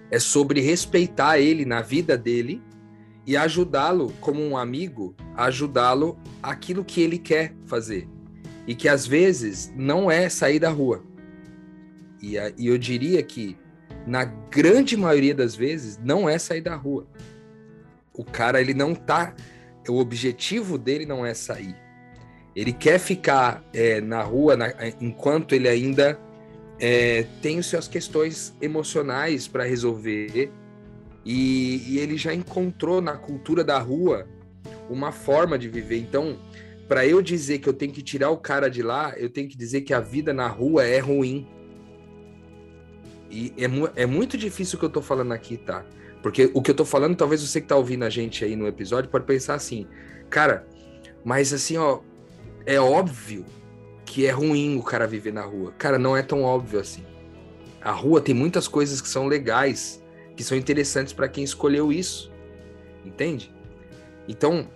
[0.09, 2.61] É sobre respeitar ele na vida dele
[3.25, 8.07] e ajudá-lo como um amigo, ajudá-lo aquilo que ele quer fazer.
[8.67, 11.03] E que às vezes não é sair da rua.
[12.21, 13.57] E, a, e eu diria que
[14.05, 17.07] na grande maioria das vezes não é sair da rua.
[18.13, 19.33] O cara ele não tá
[19.87, 21.75] o objetivo dele não é sair.
[22.55, 26.19] Ele quer ficar é, na rua na, enquanto ele ainda
[26.79, 30.51] é, tem as suas questões emocionais para resolver.
[31.23, 34.27] E, e, ele já encontrou na cultura da rua
[34.89, 35.99] uma forma de viver.
[35.99, 36.39] Então,
[36.87, 39.55] para eu dizer que eu tenho que tirar o cara de lá, eu tenho que
[39.55, 41.47] dizer que a vida na rua é ruim.
[43.29, 45.85] E é, mu é muito difícil o que eu tô falando aqui, tá?
[46.21, 48.67] Porque o que eu tô falando, talvez você que tá ouvindo a gente aí no
[48.67, 49.87] episódio pode pensar assim,
[50.29, 50.67] cara,
[51.23, 51.99] mas assim, ó,
[52.65, 53.45] é óbvio
[54.05, 55.73] que é ruim o cara viver na rua.
[55.77, 57.03] Cara, não é tão óbvio assim.
[57.81, 60.03] A rua tem muitas coisas que são legais,
[60.35, 62.31] que são interessantes para quem escolheu isso.
[63.03, 63.51] Entende?
[64.27, 64.67] Então,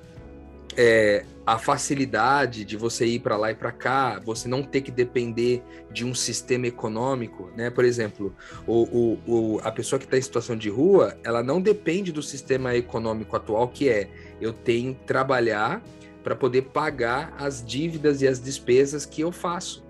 [0.75, 4.89] é, a facilidade de você ir para lá e para cá, você não ter que
[4.89, 7.69] depender de um sistema econômico, né?
[7.69, 11.61] Por exemplo, o, o, o a pessoa que está em situação de rua, ela não
[11.61, 14.09] depende do sistema econômico atual, que é
[14.41, 15.83] eu tenho que trabalhar
[16.23, 19.85] para poder pagar as dívidas e as despesas que eu faço.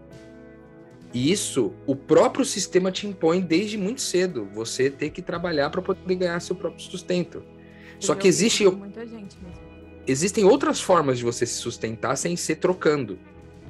[1.13, 4.49] E isso o próprio sistema te impõe desde muito cedo.
[4.53, 7.41] Você ter que trabalhar para poder ganhar seu próprio sustento.
[7.97, 8.67] Só que existe.
[8.67, 9.64] Muita gente mesmo
[10.07, 13.17] existem outras formas de você se sustentar sem ser trocando,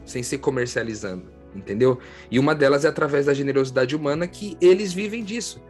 [0.05, 1.99] sem ser comercializando, entendeu?
[2.29, 5.61] E uma delas é através da generosidade humana, que eles vivem disso.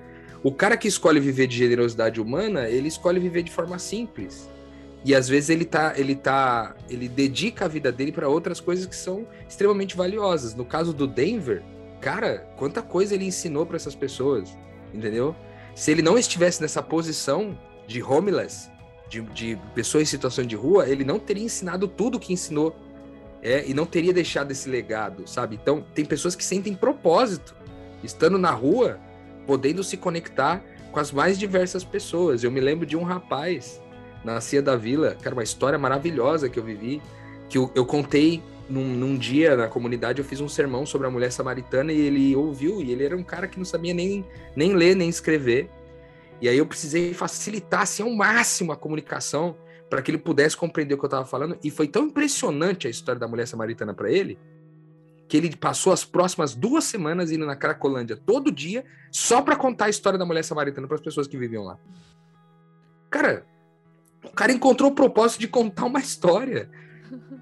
[0.44, 4.50] O cara que escolhe viver de generosidade humana, ele escolhe viver de forma simples.
[5.04, 8.86] E às vezes ele tá, ele tá, ele dedica a vida dele para outras coisas
[8.86, 10.56] que são extremamente valiosas.
[10.56, 11.64] No caso do Denver,
[12.02, 14.58] cara, quanta coisa ele ensinou para essas pessoas,
[14.94, 15.36] entendeu?
[15.76, 18.70] Se ele não estivesse nessa posição de homeless,
[19.10, 22.76] de, de pessoas em situação de rua, ele não teria ensinado tudo que ensinou.
[23.42, 25.56] É, e não teria deixado esse legado, sabe?
[25.62, 27.56] Então, tem pessoas que sentem propósito,
[28.04, 29.00] estando na rua,
[29.46, 32.44] podendo se conectar com as mais diversas pessoas.
[32.44, 33.80] Eu me lembro de um rapaz
[34.24, 37.02] na Cia da Vila, cara, uma história maravilhosa que eu vivi,
[37.48, 41.12] que eu, eu contei num, num, dia na comunidade, eu fiz um sermão sobre a
[41.12, 44.74] mulher samaritana e ele ouviu, e ele era um cara que não sabia nem, nem
[44.74, 45.70] ler, nem escrever.
[46.42, 49.58] E aí eu precisei facilitar assim, ao máximo a comunicação
[49.90, 51.58] para que ele pudesse compreender o que eu estava falando.
[51.64, 54.38] E foi tão impressionante a história da mulher samaritana para ele
[55.28, 59.86] que ele passou as próximas duas semanas indo na Cracolândia todo dia só para contar
[59.86, 61.80] a história da mulher samaritana para as pessoas que viviam lá.
[63.10, 63.46] Cara,
[64.24, 66.70] o cara encontrou o propósito de contar uma história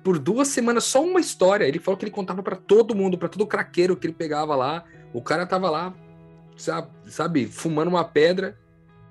[0.04, 1.66] por duas semanas, só uma história.
[1.66, 4.86] Ele falou que ele contava para todo mundo, para todo craqueiro que ele pegava lá.
[5.14, 5.94] O cara tava lá,
[6.56, 8.58] sabe, sabe fumando uma pedra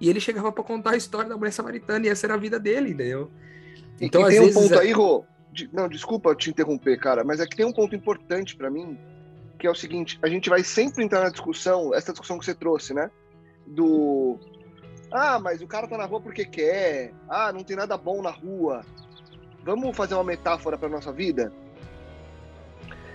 [0.03, 2.59] e ele chegava para contar a história da mulher samaritana e essa era a vida
[2.59, 3.31] dele, entendeu?
[4.01, 4.79] Então, e, tem vezes, um ponto é...
[4.81, 5.25] aí, Rô.
[5.73, 8.99] Não, desculpa te interromper, cara, mas é que tem um ponto importante para mim,
[9.61, 12.53] que é o seguinte: a gente vai sempre entrar na discussão, essa discussão que você
[12.53, 13.13] trouxe, né?
[13.65, 14.41] Do.
[15.13, 17.13] Ah, mas o cara tá na rua porque quer.
[17.29, 18.85] Ah, não tem nada bom na rua.
[19.63, 21.53] Vamos fazer uma metáfora para nossa vida?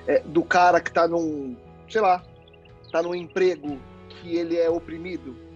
[0.07, 1.57] É, do cara que tá num,
[1.89, 2.23] sei lá,
[2.93, 5.46] tá num emprego que ele é oprimido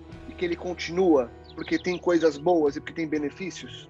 [0.42, 3.88] que ele continua porque tem coisas boas e porque tem benefícios?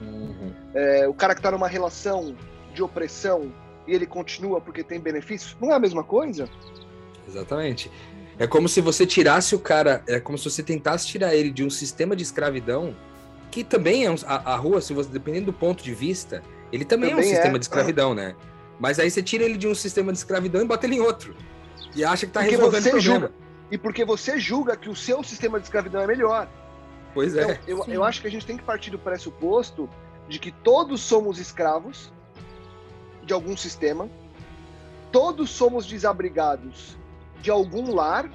[0.00, 0.52] Uhum.
[0.74, 2.34] É, o cara que está numa relação
[2.74, 3.54] de opressão
[3.86, 5.56] e ele continua porque tem benefícios?
[5.60, 6.48] Não é a mesma coisa?
[7.28, 7.88] Exatamente.
[8.36, 11.62] É como se você tirasse o cara, é como se você tentasse tirar ele de
[11.62, 12.96] um sistema de escravidão,
[13.48, 16.84] que também é um, a, a, rua, se você dependendo do ponto de vista, ele
[16.84, 17.58] também, também é um sistema é.
[17.60, 18.34] de escravidão, né?
[18.80, 21.36] Mas aí você tira ele de um sistema de escravidão e bota ele em outro.
[21.94, 23.00] E acha que está resolvendo o problema.
[23.00, 23.32] Julga,
[23.70, 26.48] e porque você julga que o seu sistema de escravidão é melhor.
[27.14, 27.42] Pois é.
[27.42, 29.88] Então, eu, eu acho que a gente tem que partir do pressuposto
[30.28, 32.12] de que todos somos escravos
[33.24, 34.08] de algum sistema,
[35.12, 36.96] todos somos desabrigados
[37.40, 38.30] de algum lar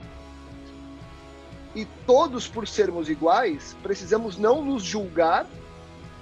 [1.73, 5.45] e todos, por sermos iguais, precisamos não nos julgar,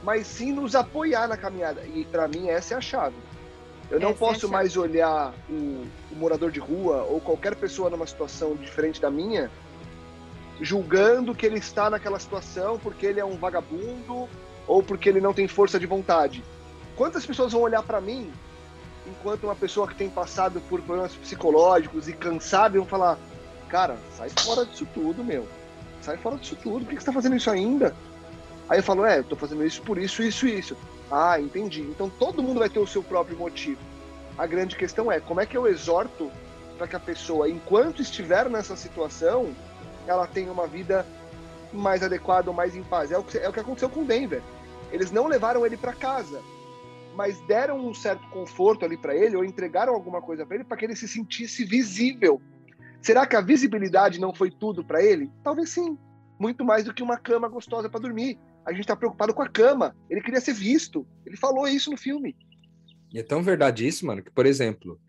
[0.03, 1.85] mas sim nos apoiar na caminhada.
[1.85, 3.15] E para mim essa é a chave.
[3.93, 8.55] Eu não posso mais olhar o, o, morador de rua ou qualquer pessoa numa situação
[8.55, 9.51] diferente da minha,
[10.59, 14.27] julgando que ele está naquela situação porque ele é um vagabundo
[14.65, 16.43] ou porque ele não tem força de vontade.
[16.95, 18.33] Quantas pessoas vão olhar para mim
[19.05, 23.19] enquanto uma pessoa que tem passado por problemas psicológicos e cansado vão falar:
[23.69, 25.47] Cara, sai fora disso tudo, meu.
[26.01, 26.83] Sai fora disso tudo.
[26.83, 27.95] Por que você está fazendo isso ainda?
[28.67, 30.75] Aí eu falo: É, eu tô fazendo isso por isso, isso isso.
[31.15, 31.81] Ah, entendi.
[31.81, 33.79] Então todo mundo vai ter o seu próprio motivo.
[34.35, 36.31] A grande questão é como é que eu exorto
[36.75, 39.53] para que a pessoa, enquanto estiver nessa situação,
[40.07, 41.05] ela tenha uma vida
[41.71, 43.11] mais adequada ou mais em paz.
[43.11, 44.41] É o que, é o que aconteceu com o Denver.
[44.91, 46.41] Eles não levaram ele para casa,
[47.15, 50.77] mas deram um certo conforto ali para ele ou entregaram alguma coisa para ele para
[50.77, 52.41] que ele se sentisse visível.
[53.03, 55.31] Será que a visibilidade não foi tudo para ele?
[55.43, 55.95] Talvez sim.
[56.39, 59.49] Muito mais do que uma cama gostosa para dormir a gente está preocupado com a
[59.49, 59.95] cama.
[60.09, 61.07] Ele queria ser visto.
[61.25, 62.35] Ele falou isso no filme.
[63.11, 64.99] E é tão verdade isso, mano, que, por exemplo,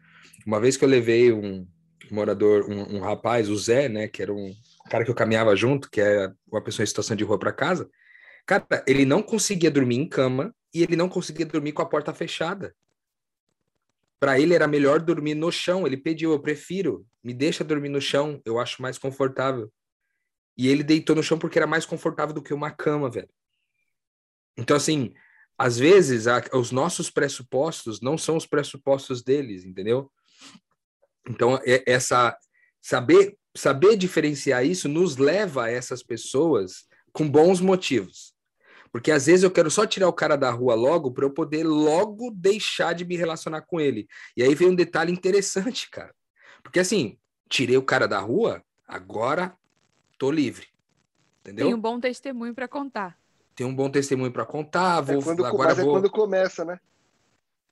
[0.46, 1.66] uma vez que eu levei um
[2.10, 4.54] morador, um, um rapaz, o Zé, né, que era um
[4.90, 7.88] cara que eu caminhava junto, que é uma pessoa em situação de rua para casa,
[8.44, 12.12] cara, ele não conseguia dormir em cama e ele não conseguia dormir com a porta
[12.12, 12.74] fechada.
[14.20, 15.86] para ele era melhor dormir no chão.
[15.86, 19.70] Ele pediu, eu prefiro, me deixa dormir no chão, eu acho mais confortável.
[20.56, 23.28] E ele deitou no chão porque era mais confortável do que uma cama, velho.
[24.56, 25.12] Então, assim,
[25.58, 30.10] às vezes a, os nossos pressupostos não são os pressupostos deles, entendeu?
[31.28, 32.36] Então, é, essa
[32.80, 38.34] saber saber diferenciar isso nos leva a essas pessoas com bons motivos.
[38.90, 41.64] Porque às vezes eu quero só tirar o cara da rua logo para eu poder
[41.64, 44.06] logo deixar de me relacionar com ele.
[44.36, 46.14] E aí vem um detalhe interessante, cara.
[46.62, 49.56] Porque assim, tirei o cara da rua, agora
[50.18, 50.68] tô livre.
[51.40, 51.66] Entendeu?
[51.66, 53.18] Tem um bom testemunho para contar.
[53.54, 55.00] Tem um bom testemunho para contar.
[55.00, 55.92] Vou, é quando, agora mas é vou...
[55.92, 56.78] quando começa, né?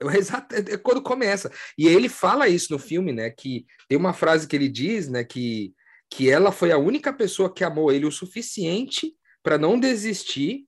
[0.16, 1.50] Exato, é quando começa.
[1.76, 3.30] E ele fala isso no filme, né?
[3.30, 5.24] Que tem uma frase que ele diz, né?
[5.24, 5.74] Que,
[6.10, 10.66] que ela foi a única pessoa que amou ele o suficiente para não desistir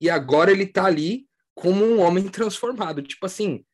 [0.00, 3.02] e agora ele tá ali como um homem transformado.
[3.02, 3.64] Tipo assim,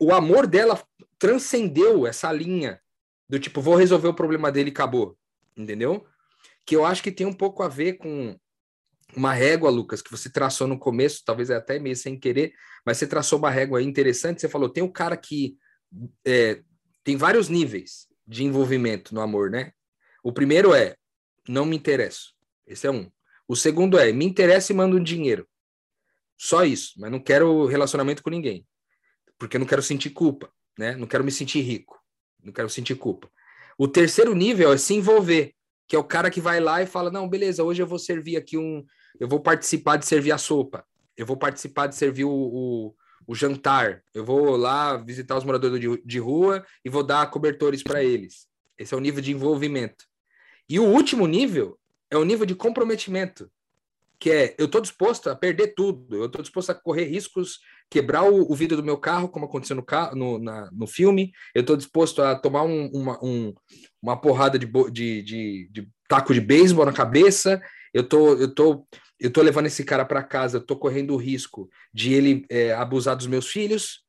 [0.00, 0.82] o amor dela
[1.18, 2.80] transcendeu essa linha
[3.28, 5.16] do tipo, vou resolver o problema dele e acabou.
[5.56, 6.06] Entendeu?
[6.64, 8.38] Que eu acho que tem um pouco a ver com
[9.16, 12.52] uma régua, Lucas, que você traçou no começo, talvez até meio sem querer,
[12.84, 14.40] mas você traçou uma régua interessante.
[14.40, 15.56] Você falou, tem um cara que
[16.24, 16.62] é,
[17.04, 19.72] tem vários níveis de envolvimento no amor, né?
[20.22, 20.96] O primeiro é,
[21.48, 22.32] não me interesso.
[22.66, 23.10] Esse é um.
[23.46, 25.46] O segundo é, me interessa e mando um dinheiro.
[26.38, 28.66] Só isso, mas não quero relacionamento com ninguém.
[29.38, 30.96] Porque eu não quero sentir culpa, né?
[30.96, 32.00] Não quero me sentir rico.
[32.42, 33.30] Não quero sentir culpa.
[33.76, 35.54] O terceiro nível é se envolver,
[35.86, 38.36] que é o cara que vai lá e fala: "Não, beleza, hoje eu vou servir
[38.36, 38.84] aqui um,
[39.22, 40.84] eu vou participar de servir a sopa.
[41.16, 44.02] Eu vou participar de servir o, o, o jantar.
[44.12, 48.48] Eu vou lá visitar os moradores de, de rua e vou dar cobertores para eles.
[48.76, 50.06] Esse é o nível de envolvimento.
[50.68, 51.78] E o último nível
[52.10, 53.48] é o nível de comprometimento,
[54.18, 58.24] que é eu estou disposto a perder tudo, eu estou disposto a correr riscos, quebrar
[58.24, 59.84] o, o, vidro do meu carro, como aconteceu no,
[60.16, 63.54] no, na, no filme, eu estou disposto a tomar um, uma, um,
[64.02, 68.86] uma porrada de, de, de, de taco de beisebol na cabeça, eu tô, eu tô,
[69.22, 73.16] eu tô levando esse cara para casa, tô correndo o risco de ele é, abusar
[73.16, 74.04] dos meus filhos,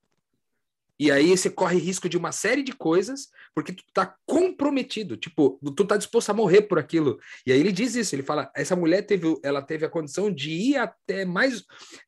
[1.00, 5.60] e aí você corre risco de uma série de coisas, porque tu tá comprometido, tipo,
[5.76, 7.20] tu tá disposto a morrer por aquilo.
[7.46, 10.52] E aí ele diz isso, ele fala, essa mulher teve, ela teve a condição de
[10.52, 11.64] ir até mais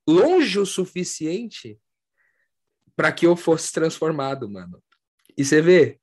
[0.08, 1.80] longe o suficiente
[2.96, 4.82] para que eu fosse transformado, mano.
[5.38, 6.00] E você vê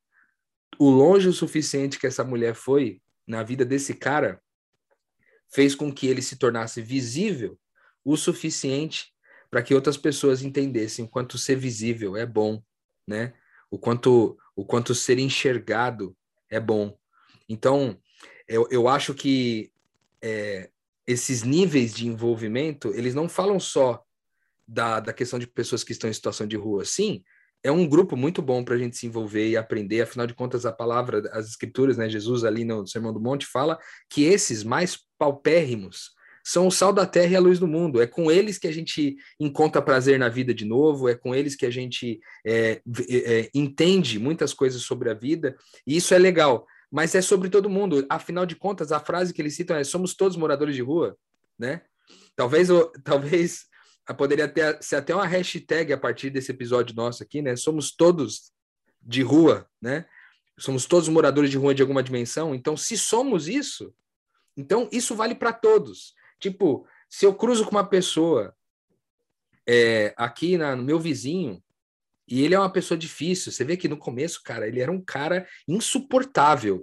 [0.79, 4.41] o longe o suficiente que essa mulher foi na vida desse cara
[5.53, 7.59] fez com que ele se tornasse visível
[8.05, 9.13] o suficiente
[9.51, 12.63] para que outras pessoas entendessem o quanto ser visível é bom
[13.07, 13.33] né?
[13.71, 16.17] O quanto, o quanto ser enxergado
[16.49, 16.97] é bom.
[17.49, 17.99] Então,
[18.47, 19.73] eu, eu acho que
[20.21, 20.71] é,
[21.07, 24.03] esses níveis de envolvimento, eles não falam só
[24.67, 26.85] da, da questão de pessoas que estão em situação de rua.
[26.85, 27.23] Sim,
[27.63, 30.01] é um grupo muito bom para a gente se envolver e aprender.
[30.01, 32.09] Afinal de contas, a palavra, as escrituras, né?
[32.09, 33.79] Jesus ali no Sermão do Monte fala
[34.11, 36.11] que esses mais paupérrimos
[36.45, 38.03] são o sal da terra e a luz do mundo.
[38.03, 41.55] É com eles que a gente encontra prazer na vida de novo, é com eles
[41.55, 46.67] que a gente é, é, entende muitas coisas sobre a vida, e isso é legal.
[46.91, 48.05] Mas é sobre todo mundo.
[48.11, 51.17] Afinal de contas, a frase que eles citam é: somos todos moradores de rua,
[51.59, 51.83] né?
[52.35, 52.69] Talvez,
[53.05, 53.67] talvez
[54.17, 57.55] poderia ter, ser até uma hashtag a partir desse episódio nosso aqui, né?
[57.55, 58.53] Somos todos
[59.01, 60.07] de rua, né?
[60.59, 62.55] Somos todos moradores de rua de alguma dimensão.
[62.55, 63.95] Então, se somos isso,
[64.57, 66.15] então isso vale para todos.
[66.41, 68.55] Tipo, se eu cruzo com uma pessoa
[69.67, 71.63] é, aqui na, no meu vizinho,
[72.27, 75.01] e ele é uma pessoa difícil, você vê que no começo, cara, ele era um
[75.01, 76.83] cara insuportável.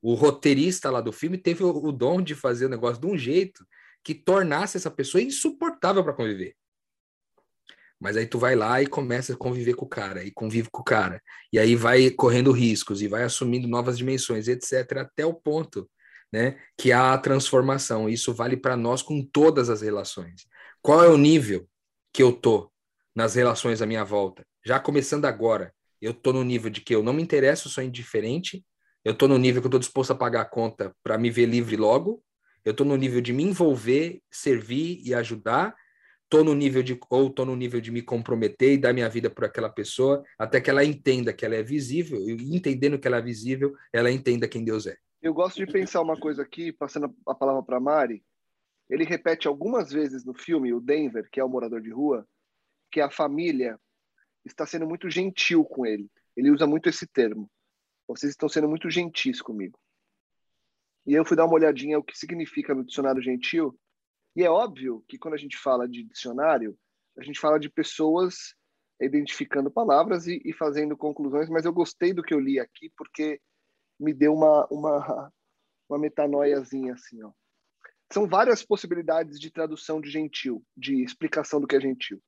[0.00, 3.16] O roteirista lá do filme teve o, o dom de fazer o negócio de um
[3.16, 3.66] jeito
[4.04, 6.54] que tornasse essa pessoa insuportável para conviver.
[7.98, 10.82] Mas aí tu vai lá e começa a conviver com o cara, e convive com
[10.82, 15.32] o cara, e aí vai correndo riscos, e vai assumindo novas dimensões, etc., até o
[15.32, 15.88] ponto
[16.34, 16.58] né?
[16.76, 18.08] Que há a transformação.
[18.08, 20.48] Isso vale para nós com todas as relações.
[20.82, 21.64] Qual é o nível
[22.12, 22.72] que eu tô
[23.14, 24.44] nas relações à minha volta?
[24.66, 28.66] Já começando agora, eu tô no nível de que eu não me interesso, sou indiferente.
[29.04, 31.46] Eu tô no nível que eu tô disposto a pagar a conta para me ver
[31.46, 32.20] livre logo.
[32.64, 35.74] Eu tô no nível de me envolver, servir e ajudar.
[36.28, 39.28] Tô no nível de ou tô no nível de me comprometer e dar minha vida
[39.28, 43.18] por aquela pessoa, até que ela entenda que ela é visível e entendendo que ela
[43.18, 44.96] é visível, ela entenda quem Deus é.
[45.20, 48.22] Eu gosto de pensar uma coisa aqui, passando a palavra para Mari.
[48.90, 52.26] Ele repete algumas vezes no filme, o Denver, que é o morador de rua,
[52.90, 53.78] que a família
[54.44, 56.10] está sendo muito gentil com ele.
[56.36, 57.50] Ele usa muito esse termo.
[58.06, 59.78] Vocês estão sendo muito gentis comigo.
[61.06, 63.78] E eu fui dar uma olhadinha o que significa no dicionário gentil.
[64.34, 66.76] E é óbvio que quando a gente fala de dicionário,
[67.16, 68.54] a gente fala de pessoas
[69.00, 73.40] identificando palavras e, e, fazendo conclusões, mas eu gostei do que eu li aqui porque
[73.98, 75.32] me deu uma, uma,
[75.88, 77.30] uma metanoiazinha assim, ó.
[78.12, 82.22] São várias possibilidades de tradução de gentil, de explicação do que é gentil.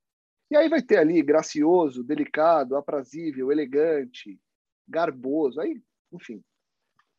[0.49, 4.39] E aí vai ter ali gracioso, delicado, aprazível, elegante,
[4.87, 6.43] garboso, aí, enfim.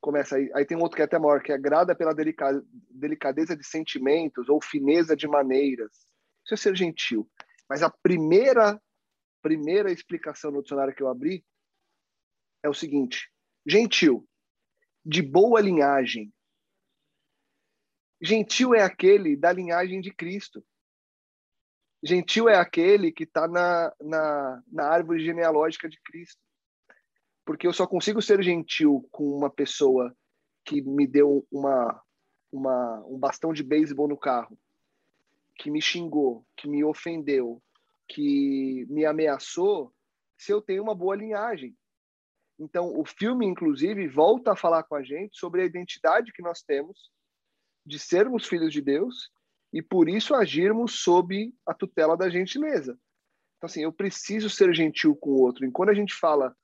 [0.01, 2.63] Começa aí, aí tem um outro que é até maior, que é agrada pela delica,
[2.91, 6.07] delicadeza de sentimentos ou fineza de maneiras.
[6.45, 7.29] Isso é ser gentil.
[7.69, 8.81] Mas a primeira
[9.43, 11.45] primeira explicação no dicionário que eu abri
[12.63, 13.31] é o seguinte:
[13.67, 14.29] gentil,
[15.05, 16.33] de boa linhagem.
[18.21, 20.65] Gentil é aquele da linhagem de Cristo.
[22.03, 26.41] Gentil é aquele que está na, na, na árvore genealógica de Cristo.
[27.49, 30.15] Porque eu só consigo ser gentil com uma pessoa
[30.67, 31.99] que me deu uma,
[32.53, 34.59] uma, um bastão de beisebol no carro,
[35.55, 37.63] que me xingou, que me ofendeu,
[38.07, 39.91] que me ameaçou,
[40.37, 41.75] se eu tenho uma boa linhagem.
[42.59, 46.61] Então, o filme, inclusive, volta a falar com a gente sobre a identidade que nós
[46.61, 47.11] temos
[47.87, 49.31] de sermos filhos de Deus
[49.73, 52.93] e por isso agirmos sob a tutela da gentileza.
[53.57, 55.65] Então, assim, eu preciso ser gentil com o outro.
[55.65, 56.55] E quando a gente fala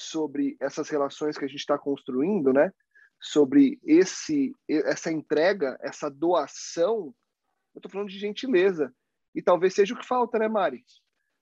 [0.00, 2.72] sobre essas relações que a gente está construindo, né?
[3.20, 7.14] Sobre esse, essa entrega, essa doação,
[7.74, 8.94] eu estou falando de gentileza.
[9.34, 10.84] E talvez seja o que falta, né, Mari?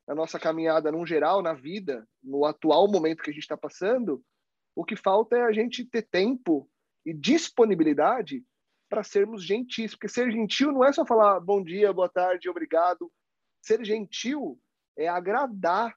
[0.07, 4.23] Na nossa caminhada, num geral, na vida, no atual momento que a gente está passando,
[4.75, 6.69] o que falta é a gente ter tempo
[7.05, 8.45] e disponibilidade
[8.89, 13.11] para sermos gentis, porque ser gentil não é só falar bom dia, boa tarde, obrigado.
[13.61, 14.59] Ser gentil
[14.97, 15.95] é agradar,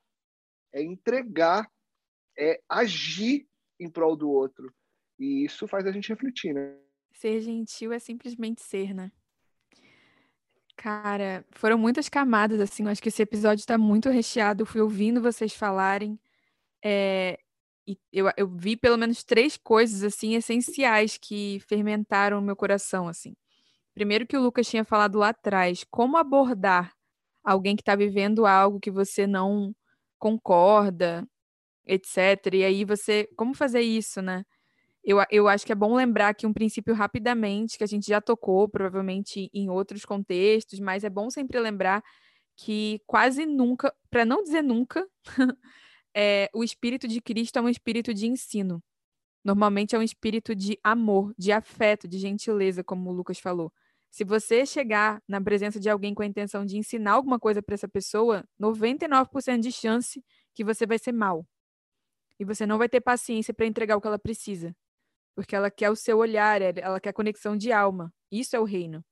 [0.73, 1.69] é entregar,
[2.37, 3.47] é agir
[3.79, 4.73] em prol do outro.
[5.19, 6.75] E isso faz a gente refletir, né?
[7.13, 9.11] Ser gentil é simplesmente ser, né?
[10.75, 12.83] Cara, foram muitas camadas, assim.
[12.83, 14.63] Eu acho que esse episódio está muito recheado.
[14.63, 16.19] Eu fui ouvindo vocês falarem.
[16.83, 17.37] É,
[17.87, 23.07] e eu, eu vi pelo menos três coisas assim essenciais que fermentaram o meu coração
[23.07, 23.35] assim.
[23.93, 26.93] Primeiro que o Lucas tinha falado lá atrás, como abordar
[27.43, 29.75] alguém que está vivendo algo que você não
[30.17, 31.27] concorda,
[31.91, 32.55] etc.
[32.55, 34.43] E aí você, como fazer isso, né?
[35.03, 38.21] Eu, eu acho que é bom lembrar aqui um princípio rapidamente, que a gente já
[38.21, 42.03] tocou, provavelmente em outros contextos, mas é bom sempre lembrar
[42.55, 45.07] que quase nunca, para não dizer nunca,
[46.15, 48.83] é, o espírito de Cristo é um espírito de ensino.
[49.43, 53.71] Normalmente é um espírito de amor, de afeto, de gentileza, como o Lucas falou.
[54.11, 57.73] Se você chegar na presença de alguém com a intenção de ensinar alguma coisa para
[57.75, 60.23] essa pessoa, 99% de chance
[60.53, 61.45] que você vai ser mal.
[62.41, 64.75] E você não vai ter paciência para entregar o que ela precisa.
[65.35, 68.11] Porque ela quer o seu olhar, ela quer conexão de alma.
[68.31, 69.05] Isso é o reino.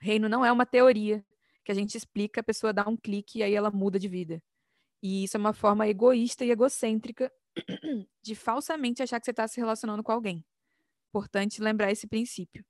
[0.00, 1.22] O reino não é uma teoria
[1.62, 4.42] que a gente explica, a pessoa dá um clique e aí ela muda de vida.
[5.02, 7.30] E isso é uma forma egoísta e egocêntrica
[8.24, 10.42] de falsamente achar que você está se relacionando com alguém.
[11.10, 12.64] Importante lembrar esse princípio.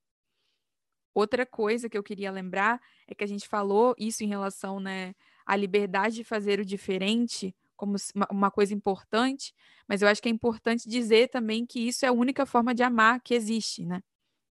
[1.13, 5.15] Outra coisa que eu queria lembrar é que a gente falou isso em relação né,
[5.45, 7.95] à liberdade de fazer o diferente como
[8.31, 9.53] uma coisa importante,
[9.87, 12.83] mas eu acho que é importante dizer também que isso é a única forma de
[12.83, 14.01] amar que existe, né?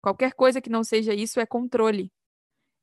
[0.01, 2.13] Qualquer coisa que não seja isso é controle.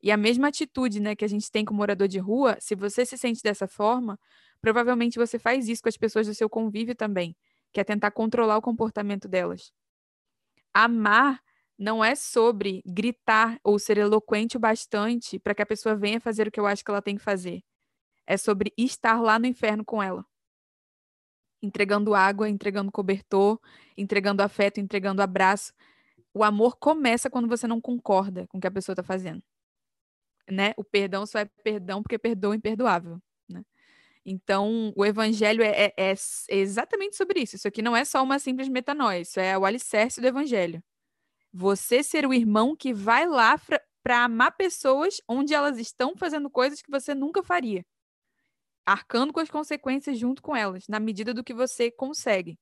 [0.02, 3.06] E a mesma atitude né, que a gente tem com morador de rua, se você
[3.06, 4.20] se sente dessa forma,
[4.62, 7.36] provavelmente você faz isso com as pessoas do seu convívio também,
[7.74, 9.72] que é tentar controlar o comportamento delas.
[10.74, 11.42] Amar
[11.78, 16.48] não é sobre gritar ou ser eloquente o bastante para que a pessoa venha fazer
[16.48, 17.64] o que eu acho que ela tem que fazer.
[18.28, 20.26] É sobre estar lá no inferno com ela.
[21.61, 23.59] Entregando água, entregando cobertor,
[23.97, 25.73] entregando afeto, entregando abraço.
[26.34, 29.41] O amor começa quando você não concorda com o que a pessoa está fazendo.
[30.49, 30.73] Né?
[30.78, 33.19] O perdão só é perdão porque perdoa o imperdoável.
[33.49, 33.63] Né?
[34.26, 36.15] Então, o evangelho é, é, é,
[36.49, 37.55] exatamente sobre isso.
[37.55, 40.84] Isso aqui não é só uma simples metanoia, isso é o alicerce do evangelho.
[41.53, 43.59] Você ser o irmão que vai lá
[44.03, 47.86] para amar pessoas onde elas estão fazendo coisas que você nunca faria.
[48.86, 52.60] Arcando com as consequências junto com elas, na medida do que você consegue,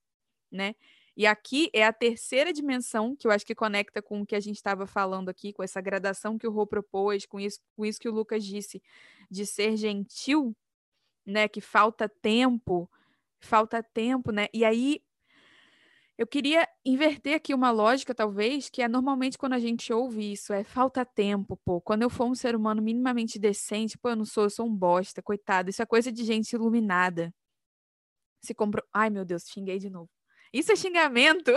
[0.51, 0.75] né?
[1.15, 4.39] E aqui é a terceira dimensão que eu acho que conecta com o que a
[4.39, 7.99] gente estava falando aqui, com essa gradação que o Rô propôs, com isso, com isso
[7.99, 8.81] que o Lucas disse,
[9.29, 10.55] de ser gentil
[11.25, 12.89] né, que falta tempo,
[13.39, 14.47] falta tempo, né?
[14.53, 15.01] E aí
[16.17, 20.53] eu queria inverter aqui uma lógica, talvez, que é normalmente quando a gente ouve isso,
[20.53, 21.81] é falta tempo, pô.
[21.81, 24.75] Quando eu for um ser humano minimamente decente, pô, eu não sou, eu sou um
[24.75, 25.69] bosta, coitado.
[25.69, 27.33] Isso é coisa de gente iluminada.
[28.41, 28.85] Se comprou.
[28.93, 30.09] Ai, meu Deus, xinguei de novo.
[30.51, 31.51] Isso é xingamento.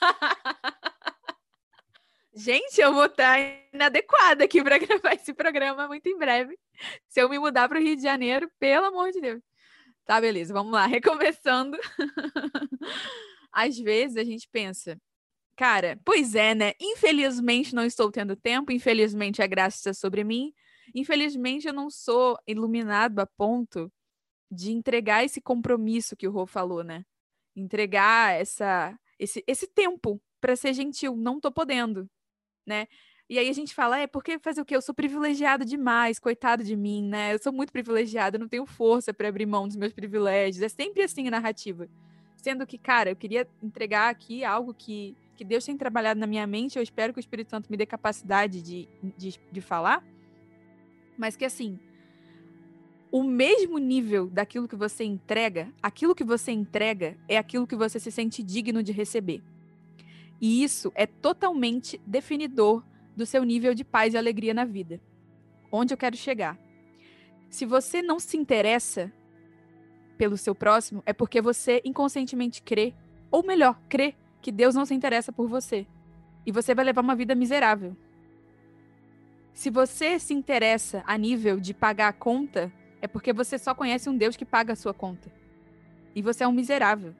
[2.32, 3.38] Gente, eu vou estar
[3.72, 6.56] inadequada aqui para gravar esse programa muito em breve.
[7.08, 9.42] Se eu me mudar para o Rio de Janeiro, pelo amor de Deus.
[10.04, 11.76] Tá, beleza, vamos lá, recomeçando.
[13.52, 15.00] Às vezes a gente pensa,
[15.56, 16.72] cara, pois é, né?
[16.80, 20.52] Infelizmente não estou tendo tempo, infelizmente a graça está sobre mim,
[20.94, 23.92] infelizmente eu não sou iluminado a ponto
[24.50, 27.04] de entregar esse compromisso que o Rô falou, né?
[27.56, 32.08] Entregar essa, esse, esse tempo para ser gentil, não tô podendo,
[32.66, 32.88] né?
[33.30, 34.74] E aí a gente fala, é porque fazer o quê?
[34.74, 37.32] Eu sou privilegiado demais, coitado de mim, né?
[37.32, 40.64] Eu sou muito privilegiado, eu não tenho força para abrir mão dos meus privilégios.
[40.64, 41.88] É sempre assim a narrativa.
[42.40, 46.46] Sendo que, cara, eu queria entregar aqui algo que, que Deus tem trabalhado na minha
[46.46, 48.88] mente, eu espero que o Espírito Santo me dê capacidade de,
[49.18, 50.02] de, de falar,
[51.18, 51.78] mas que assim,
[53.12, 58.00] o mesmo nível daquilo que você entrega, aquilo que você entrega é aquilo que você
[58.00, 59.42] se sente digno de receber.
[60.40, 62.82] E isso é totalmente definidor
[63.14, 64.98] do seu nível de paz e alegria na vida.
[65.70, 66.58] Onde eu quero chegar?
[67.50, 69.12] Se você não se interessa
[70.20, 72.92] pelo seu próximo, é porque você inconscientemente crê,
[73.30, 75.86] ou melhor, crê que Deus não se interessa por você.
[76.44, 77.96] E você vai levar uma vida miserável.
[79.54, 84.10] Se você se interessa a nível de pagar a conta, é porque você só conhece
[84.10, 85.32] um Deus que paga a sua conta.
[86.14, 87.14] E você é um miserável.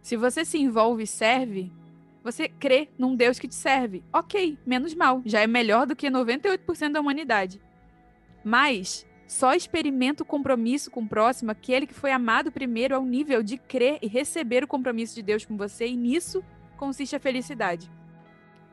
[0.00, 1.72] Se você se envolve e serve,
[2.22, 4.04] você crê num Deus que te serve.
[4.12, 5.20] Ok, menos mal.
[5.24, 7.60] Já é melhor do que 98% da humanidade.
[8.44, 13.42] Mas só experimenta o compromisso com o próximo, aquele que foi amado primeiro ao nível
[13.42, 16.44] de crer e receber o compromisso de Deus com você, e nisso
[16.76, 17.90] consiste a felicidade.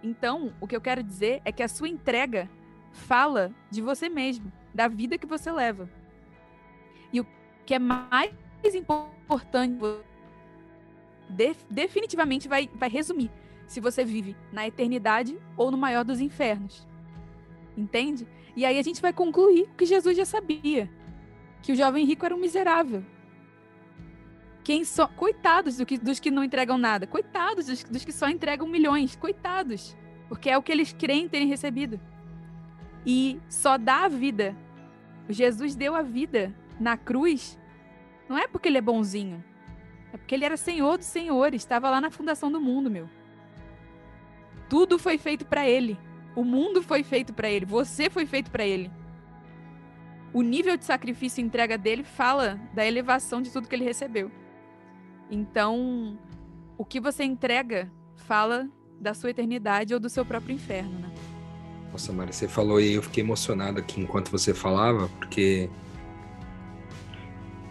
[0.03, 2.49] Então, o que eu quero dizer é que a sua entrega
[2.91, 5.89] fala de você mesmo, da vida que você leva.
[7.13, 7.27] E o
[7.65, 8.33] que é mais
[8.75, 9.79] importante
[11.29, 13.31] de, definitivamente vai, vai resumir
[13.65, 16.85] se você vive na eternidade ou no maior dos infernos.
[17.77, 18.27] Entende?
[18.59, 20.89] E aí a gente vai concluir que Jesus já sabia:
[21.61, 23.05] que o jovem rico era um miserável.
[24.65, 25.07] Quem só.
[25.07, 27.07] Coitados do que, dos que não entregam nada.
[27.07, 29.15] Coitados dos, dos que só entregam milhões.
[29.15, 29.95] Coitados.
[30.27, 32.01] Porque é o que eles creem terem recebido.
[33.05, 34.53] E só dá a vida.
[35.29, 37.57] Jesus deu a vida na cruz.
[38.27, 39.41] Não é porque ele é bonzinho.
[40.11, 43.09] É porque ele era Senhor dos Senhores, estava lá na fundação do mundo, meu.
[44.67, 45.97] Tudo foi feito para ele.
[46.35, 47.65] O mundo foi feito para ele.
[47.65, 48.91] Você foi feito para ele.
[50.33, 54.31] O nível de sacrifício e entrega dele fala da elevação de tudo que ele recebeu.
[55.29, 56.17] Então,
[56.77, 58.69] o que você entrega fala
[58.99, 61.11] da sua eternidade ou do seu próprio inferno, né?
[61.91, 65.69] Nossa, Mari, você falou e eu fiquei emocionado aqui enquanto você falava, porque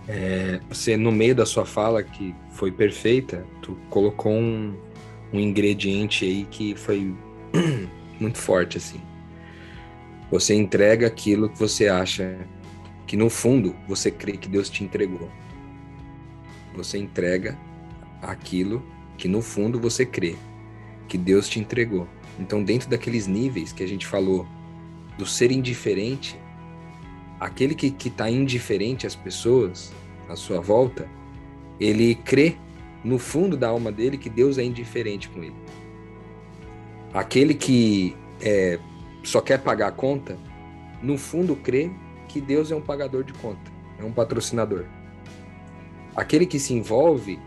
[0.08, 4.76] é, você, no meio da sua fala, que foi perfeita, tu colocou um,
[5.32, 7.14] um ingrediente aí que foi
[8.20, 9.00] muito forte, assim.
[10.30, 12.38] Você entrega aquilo que você acha
[13.06, 15.30] que, no fundo, você crê que Deus te entregou.
[16.74, 17.58] Você entrega
[18.20, 18.82] aquilo
[19.16, 20.36] que, no fundo, você crê
[21.08, 22.06] que Deus te entregou.
[22.38, 24.46] Então, dentro daqueles níveis que a gente falou
[25.16, 26.38] do ser indiferente,
[27.40, 29.92] aquele que está indiferente às pessoas
[30.28, 31.08] à sua volta,
[31.80, 32.56] ele crê
[33.02, 35.56] no fundo da alma dele que Deus é indiferente com ele.
[37.12, 38.78] Aquele que é,
[39.22, 40.38] só quer pagar a conta,
[41.02, 41.90] no fundo crê
[42.28, 44.84] que Deus é um pagador de conta, é um patrocinador.
[46.14, 47.38] Aquele que se envolve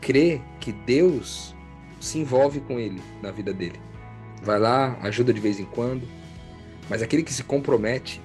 [0.00, 1.54] crê que Deus
[2.00, 3.80] se envolve com ele na vida dele.
[4.42, 6.06] Vai lá, ajuda de vez em quando,
[6.88, 8.20] mas aquele que se compromete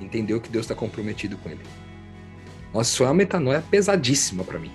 [0.00, 1.60] entendeu que Deus está comprometido com ele.
[2.72, 4.72] Nossa, isso é uma metanoia pesadíssima para mim.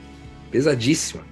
[0.52, 1.24] Pesadíssima.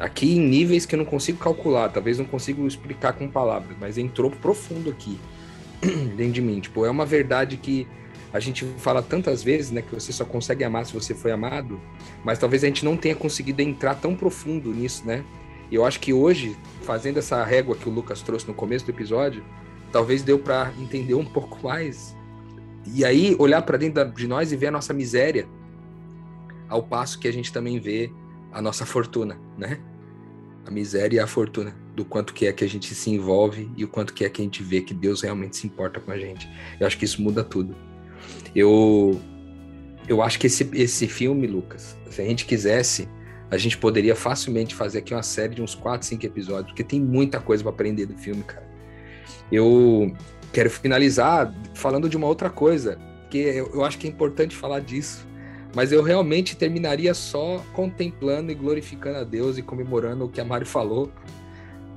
[0.00, 3.98] Aqui em níveis que eu não consigo calcular, talvez não consigo explicar com palavras, mas
[3.98, 5.20] entrou profundo aqui
[6.16, 6.58] dentro de mim.
[6.58, 7.86] Tipo, é uma verdade que
[8.32, 11.78] a gente fala tantas vezes, né, que você só consegue amar se você foi amado,
[12.24, 15.22] mas talvez a gente não tenha conseguido entrar tão profundo nisso, né?
[15.70, 18.92] E eu acho que hoje, fazendo essa régua que o Lucas trouxe no começo do
[18.92, 19.44] episódio,
[19.92, 22.16] talvez deu para entender um pouco mais.
[22.94, 25.46] E aí olhar para dentro de nós e ver a nossa miséria,
[26.68, 28.10] ao passo que a gente também vê
[28.50, 29.78] a nossa fortuna, né?
[30.66, 33.84] A miséria e a fortuna, do quanto que é que a gente se envolve e
[33.84, 36.18] o quanto que é que a gente vê que Deus realmente se importa com a
[36.18, 36.48] gente.
[36.78, 37.74] Eu acho que isso muda tudo.
[38.54, 39.20] Eu
[40.08, 43.08] eu acho que esse, esse filme, Lucas, se a gente quisesse,
[43.50, 47.00] a gente poderia facilmente fazer aqui uma série de uns 4, 5 episódios, porque tem
[47.00, 48.68] muita coisa para aprender do filme, cara.
[49.52, 50.12] Eu
[50.52, 52.98] quero finalizar falando de uma outra coisa,
[53.28, 55.29] que eu, eu acho que é importante falar disso
[55.74, 60.44] mas eu realmente terminaria só contemplando e glorificando a Deus e comemorando o que a
[60.44, 61.12] Mari falou.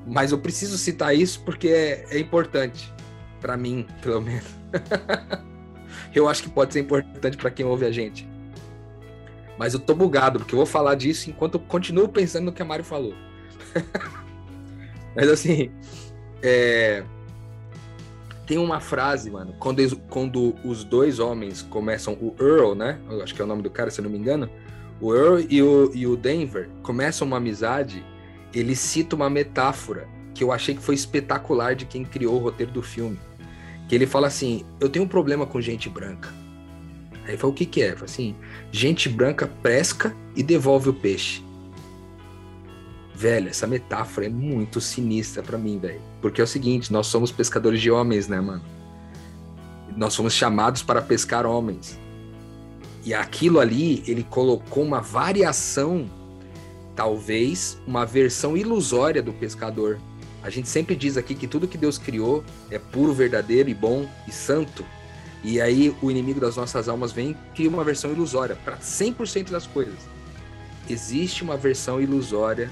[0.06, 2.94] Mas eu preciso citar isso porque é, é importante,
[3.40, 4.46] para mim, pelo menos.
[6.14, 8.28] eu acho que pode ser importante para quem ouve a gente.
[9.58, 12.62] Mas eu tô bugado, porque eu vou falar disso enquanto eu continuo pensando no que
[12.62, 13.14] a Mário falou.
[15.16, 15.72] Mas assim,
[16.42, 17.04] é...
[18.46, 23.00] tem uma frase, mano, quando, quando os dois homens começam, o Earl, né?
[23.10, 24.50] Eu acho que é o nome do cara, se eu não me engano.
[25.00, 28.06] O Earl e o, e o Denver começam uma amizade,
[28.54, 32.72] ele cita uma metáfora que eu achei que foi espetacular de quem criou o roteiro
[32.72, 33.20] do filme.
[33.88, 36.30] Que ele fala assim: Eu tenho um problema com gente branca.
[37.26, 37.94] Aí fala: O que, que é?
[37.94, 38.36] Fala assim:
[38.72, 41.44] Gente branca pesca e devolve o peixe.
[43.16, 46.02] Velho, essa metáfora é muito sinistra para mim, velho.
[46.22, 48.64] Porque é o seguinte: nós somos pescadores de homens, né, mano?
[49.96, 52.00] Nós somos chamados para pescar homens.
[53.06, 56.10] E aquilo ali, ele colocou uma variação,
[56.96, 60.00] talvez uma versão ilusória do pescador
[60.44, 64.06] a gente sempre diz aqui que tudo que Deus criou é puro, verdadeiro e bom
[64.28, 64.86] e santo.
[65.42, 69.50] E aí o inimigo das nossas almas vem e cria uma versão ilusória para 100%
[69.50, 69.98] das coisas.
[70.90, 72.70] Existe uma versão ilusória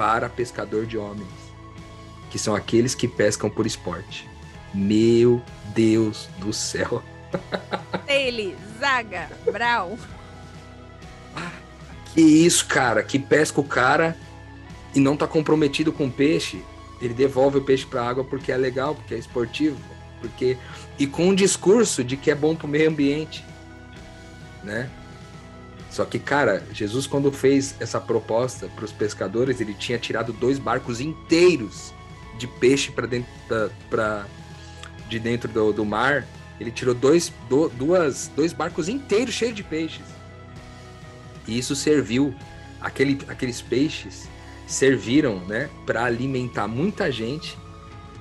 [0.00, 1.28] para pescador de homens,
[2.30, 4.26] que são aqueles que pescam por esporte.
[4.72, 5.42] Meu
[5.74, 7.02] Deus do céu.
[8.08, 9.98] Ele, Zaga, Brau.
[11.36, 11.50] Ah,
[12.06, 14.16] que isso, cara, que pesca o cara
[14.94, 16.64] e não tá comprometido com o peixe
[16.98, 19.78] ele devolve o peixe para a água porque é legal, porque é esportivo,
[20.18, 20.56] porque
[20.98, 23.44] e com um discurso de que é bom para o meio ambiente,
[24.64, 24.88] né?
[25.90, 30.58] Só que, cara, Jesus quando fez essa proposta para os pescadores, ele tinha tirado dois
[30.58, 31.92] barcos inteiros
[32.38, 33.30] de peixe para dentro
[33.90, 34.26] para
[35.08, 36.26] de dentro do, do mar.
[36.60, 40.04] Ele tirou dois, do, duas, dois barcos inteiros cheios de peixes.
[41.48, 42.32] E isso serviu
[42.80, 44.28] aquele, aqueles peixes
[44.66, 47.58] serviram, né, para alimentar muita gente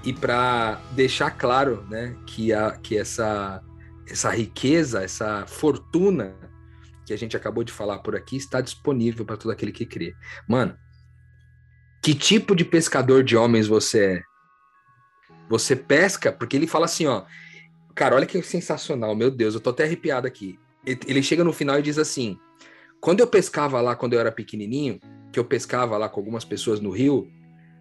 [0.04, 3.62] e para deixar claro, né, que a que essa
[4.08, 6.34] essa riqueza, essa fortuna
[7.10, 10.16] que a gente acabou de falar por aqui está disponível para todo aquele que crê.
[10.48, 10.78] Mano,
[12.04, 14.22] que tipo de pescador de homens você é?
[15.50, 17.26] Você pesca, porque ele fala assim, ó,
[17.96, 20.60] cara, olha que sensacional, meu Deus, eu tô até arrepiado aqui.
[20.86, 22.38] Ele chega no final e diz assim:
[23.02, 25.00] quando eu pescava lá quando eu era pequenininho,
[25.32, 27.28] que eu pescava lá com algumas pessoas no rio,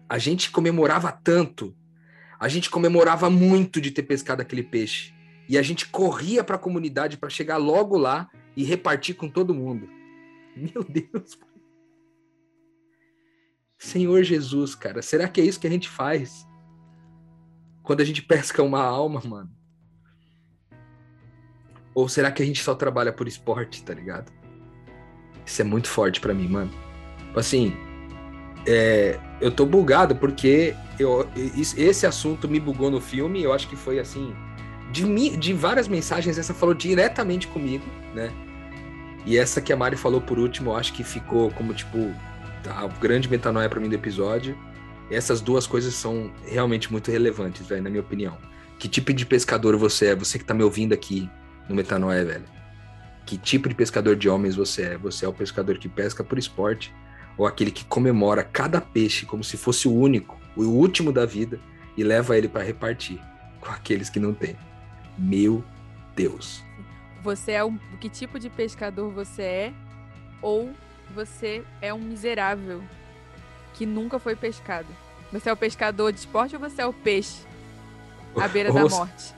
[0.09, 1.75] a gente comemorava tanto,
[2.39, 5.13] a gente comemorava muito de ter pescado aquele peixe.
[5.47, 8.27] E a gente corria para a comunidade para chegar logo lá
[8.59, 9.89] e repartir com todo mundo.
[10.53, 11.39] Meu Deus.
[13.77, 16.45] Senhor Jesus, cara, será que é isso que a gente faz?
[17.81, 19.49] Quando a gente pesca uma alma, mano?
[21.95, 24.29] Ou será que a gente só trabalha por esporte, tá ligado?
[25.45, 26.71] Isso é muito forte para mim, mano.
[27.27, 27.73] Tipo assim,
[28.67, 31.25] é, eu tô bugado porque eu,
[31.77, 33.41] esse assunto me bugou no filme.
[33.41, 34.35] Eu acho que foi assim.
[34.91, 38.29] De, de várias mensagens, essa falou diretamente comigo, né?
[39.29, 42.11] E essa que a Mari falou por último, eu acho que ficou como, tipo,
[42.67, 44.57] a grande metanoia para mim do episódio.
[45.11, 48.35] Essas duas coisas são realmente muito relevantes, velho, na minha opinião.
[48.79, 50.15] Que tipo de pescador você é?
[50.15, 51.29] Você que tá me ouvindo aqui
[51.69, 52.45] no Metanoia, velho.
[53.23, 54.97] Que tipo de pescador de homens você é?
[54.97, 56.91] Você é o pescador que pesca por esporte
[57.37, 61.59] ou aquele que comemora cada peixe como se fosse o único, o último da vida
[61.95, 63.21] e leva ele para repartir
[63.61, 64.57] com aqueles que não têm.
[65.19, 65.63] Meu
[66.15, 66.67] Deus.
[67.21, 69.73] Você é um que tipo de pescador você é
[70.41, 70.71] ou
[71.13, 72.81] você é um miserável
[73.73, 74.87] que nunca foi pescado?
[75.31, 77.45] Você é o pescador de esporte ou você é o peixe
[78.35, 79.35] à beira da morte?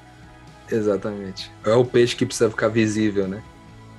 [0.69, 1.51] Exatamente.
[1.65, 3.43] É o peixe que precisa ficar visível, né?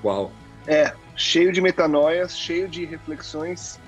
[0.02, 0.32] Uau.
[0.66, 3.78] É, cheio de metanoias, cheio de reflexões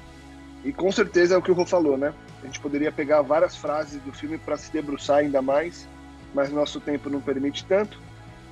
[0.65, 2.13] e com certeza é o que o Rô falou, né?
[2.43, 5.89] A gente poderia pegar várias frases do filme para se debruçar ainda mais,
[6.35, 7.99] mas nosso tempo não permite tanto.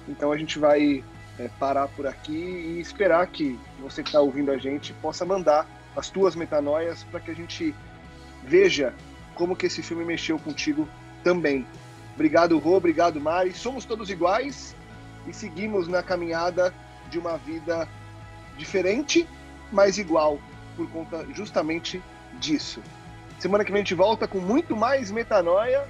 [0.09, 1.05] Então a gente vai
[1.39, 5.66] é, parar por aqui e esperar que você que está ouvindo a gente possa mandar
[5.97, 7.74] as tuas metanoias para que a gente
[8.43, 8.95] veja
[9.35, 10.89] como que esse filme mexeu contigo
[11.22, 11.66] também.
[12.14, 13.53] Obrigado, Rô, obrigado, Mari.
[13.53, 14.76] Somos todos iguais
[15.26, 16.74] e seguimos na caminhada
[17.11, 17.89] de uma vida
[18.57, 19.26] diferente,
[19.70, 20.39] mas igual
[20.76, 22.03] por conta justamente
[22.39, 22.83] disso.
[23.39, 25.87] Semana que vem a gente volta com muito mais metanoia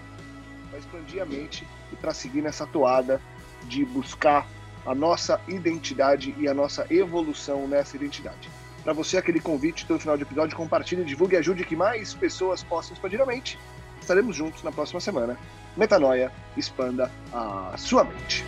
[0.70, 3.20] para expandir a mente e para seguir nessa toada
[3.64, 4.46] de buscar
[4.84, 8.48] a nossa identidade e a nossa evolução nessa identidade.
[8.82, 12.64] Para você, aquele convite todo final de episódio, compartilhe, divulgue e ajude que mais pessoas
[12.64, 13.58] possam expandir a mente.
[14.00, 15.38] Estaremos juntos na próxima semana.
[15.76, 18.44] Metanoia, expanda a sua mente.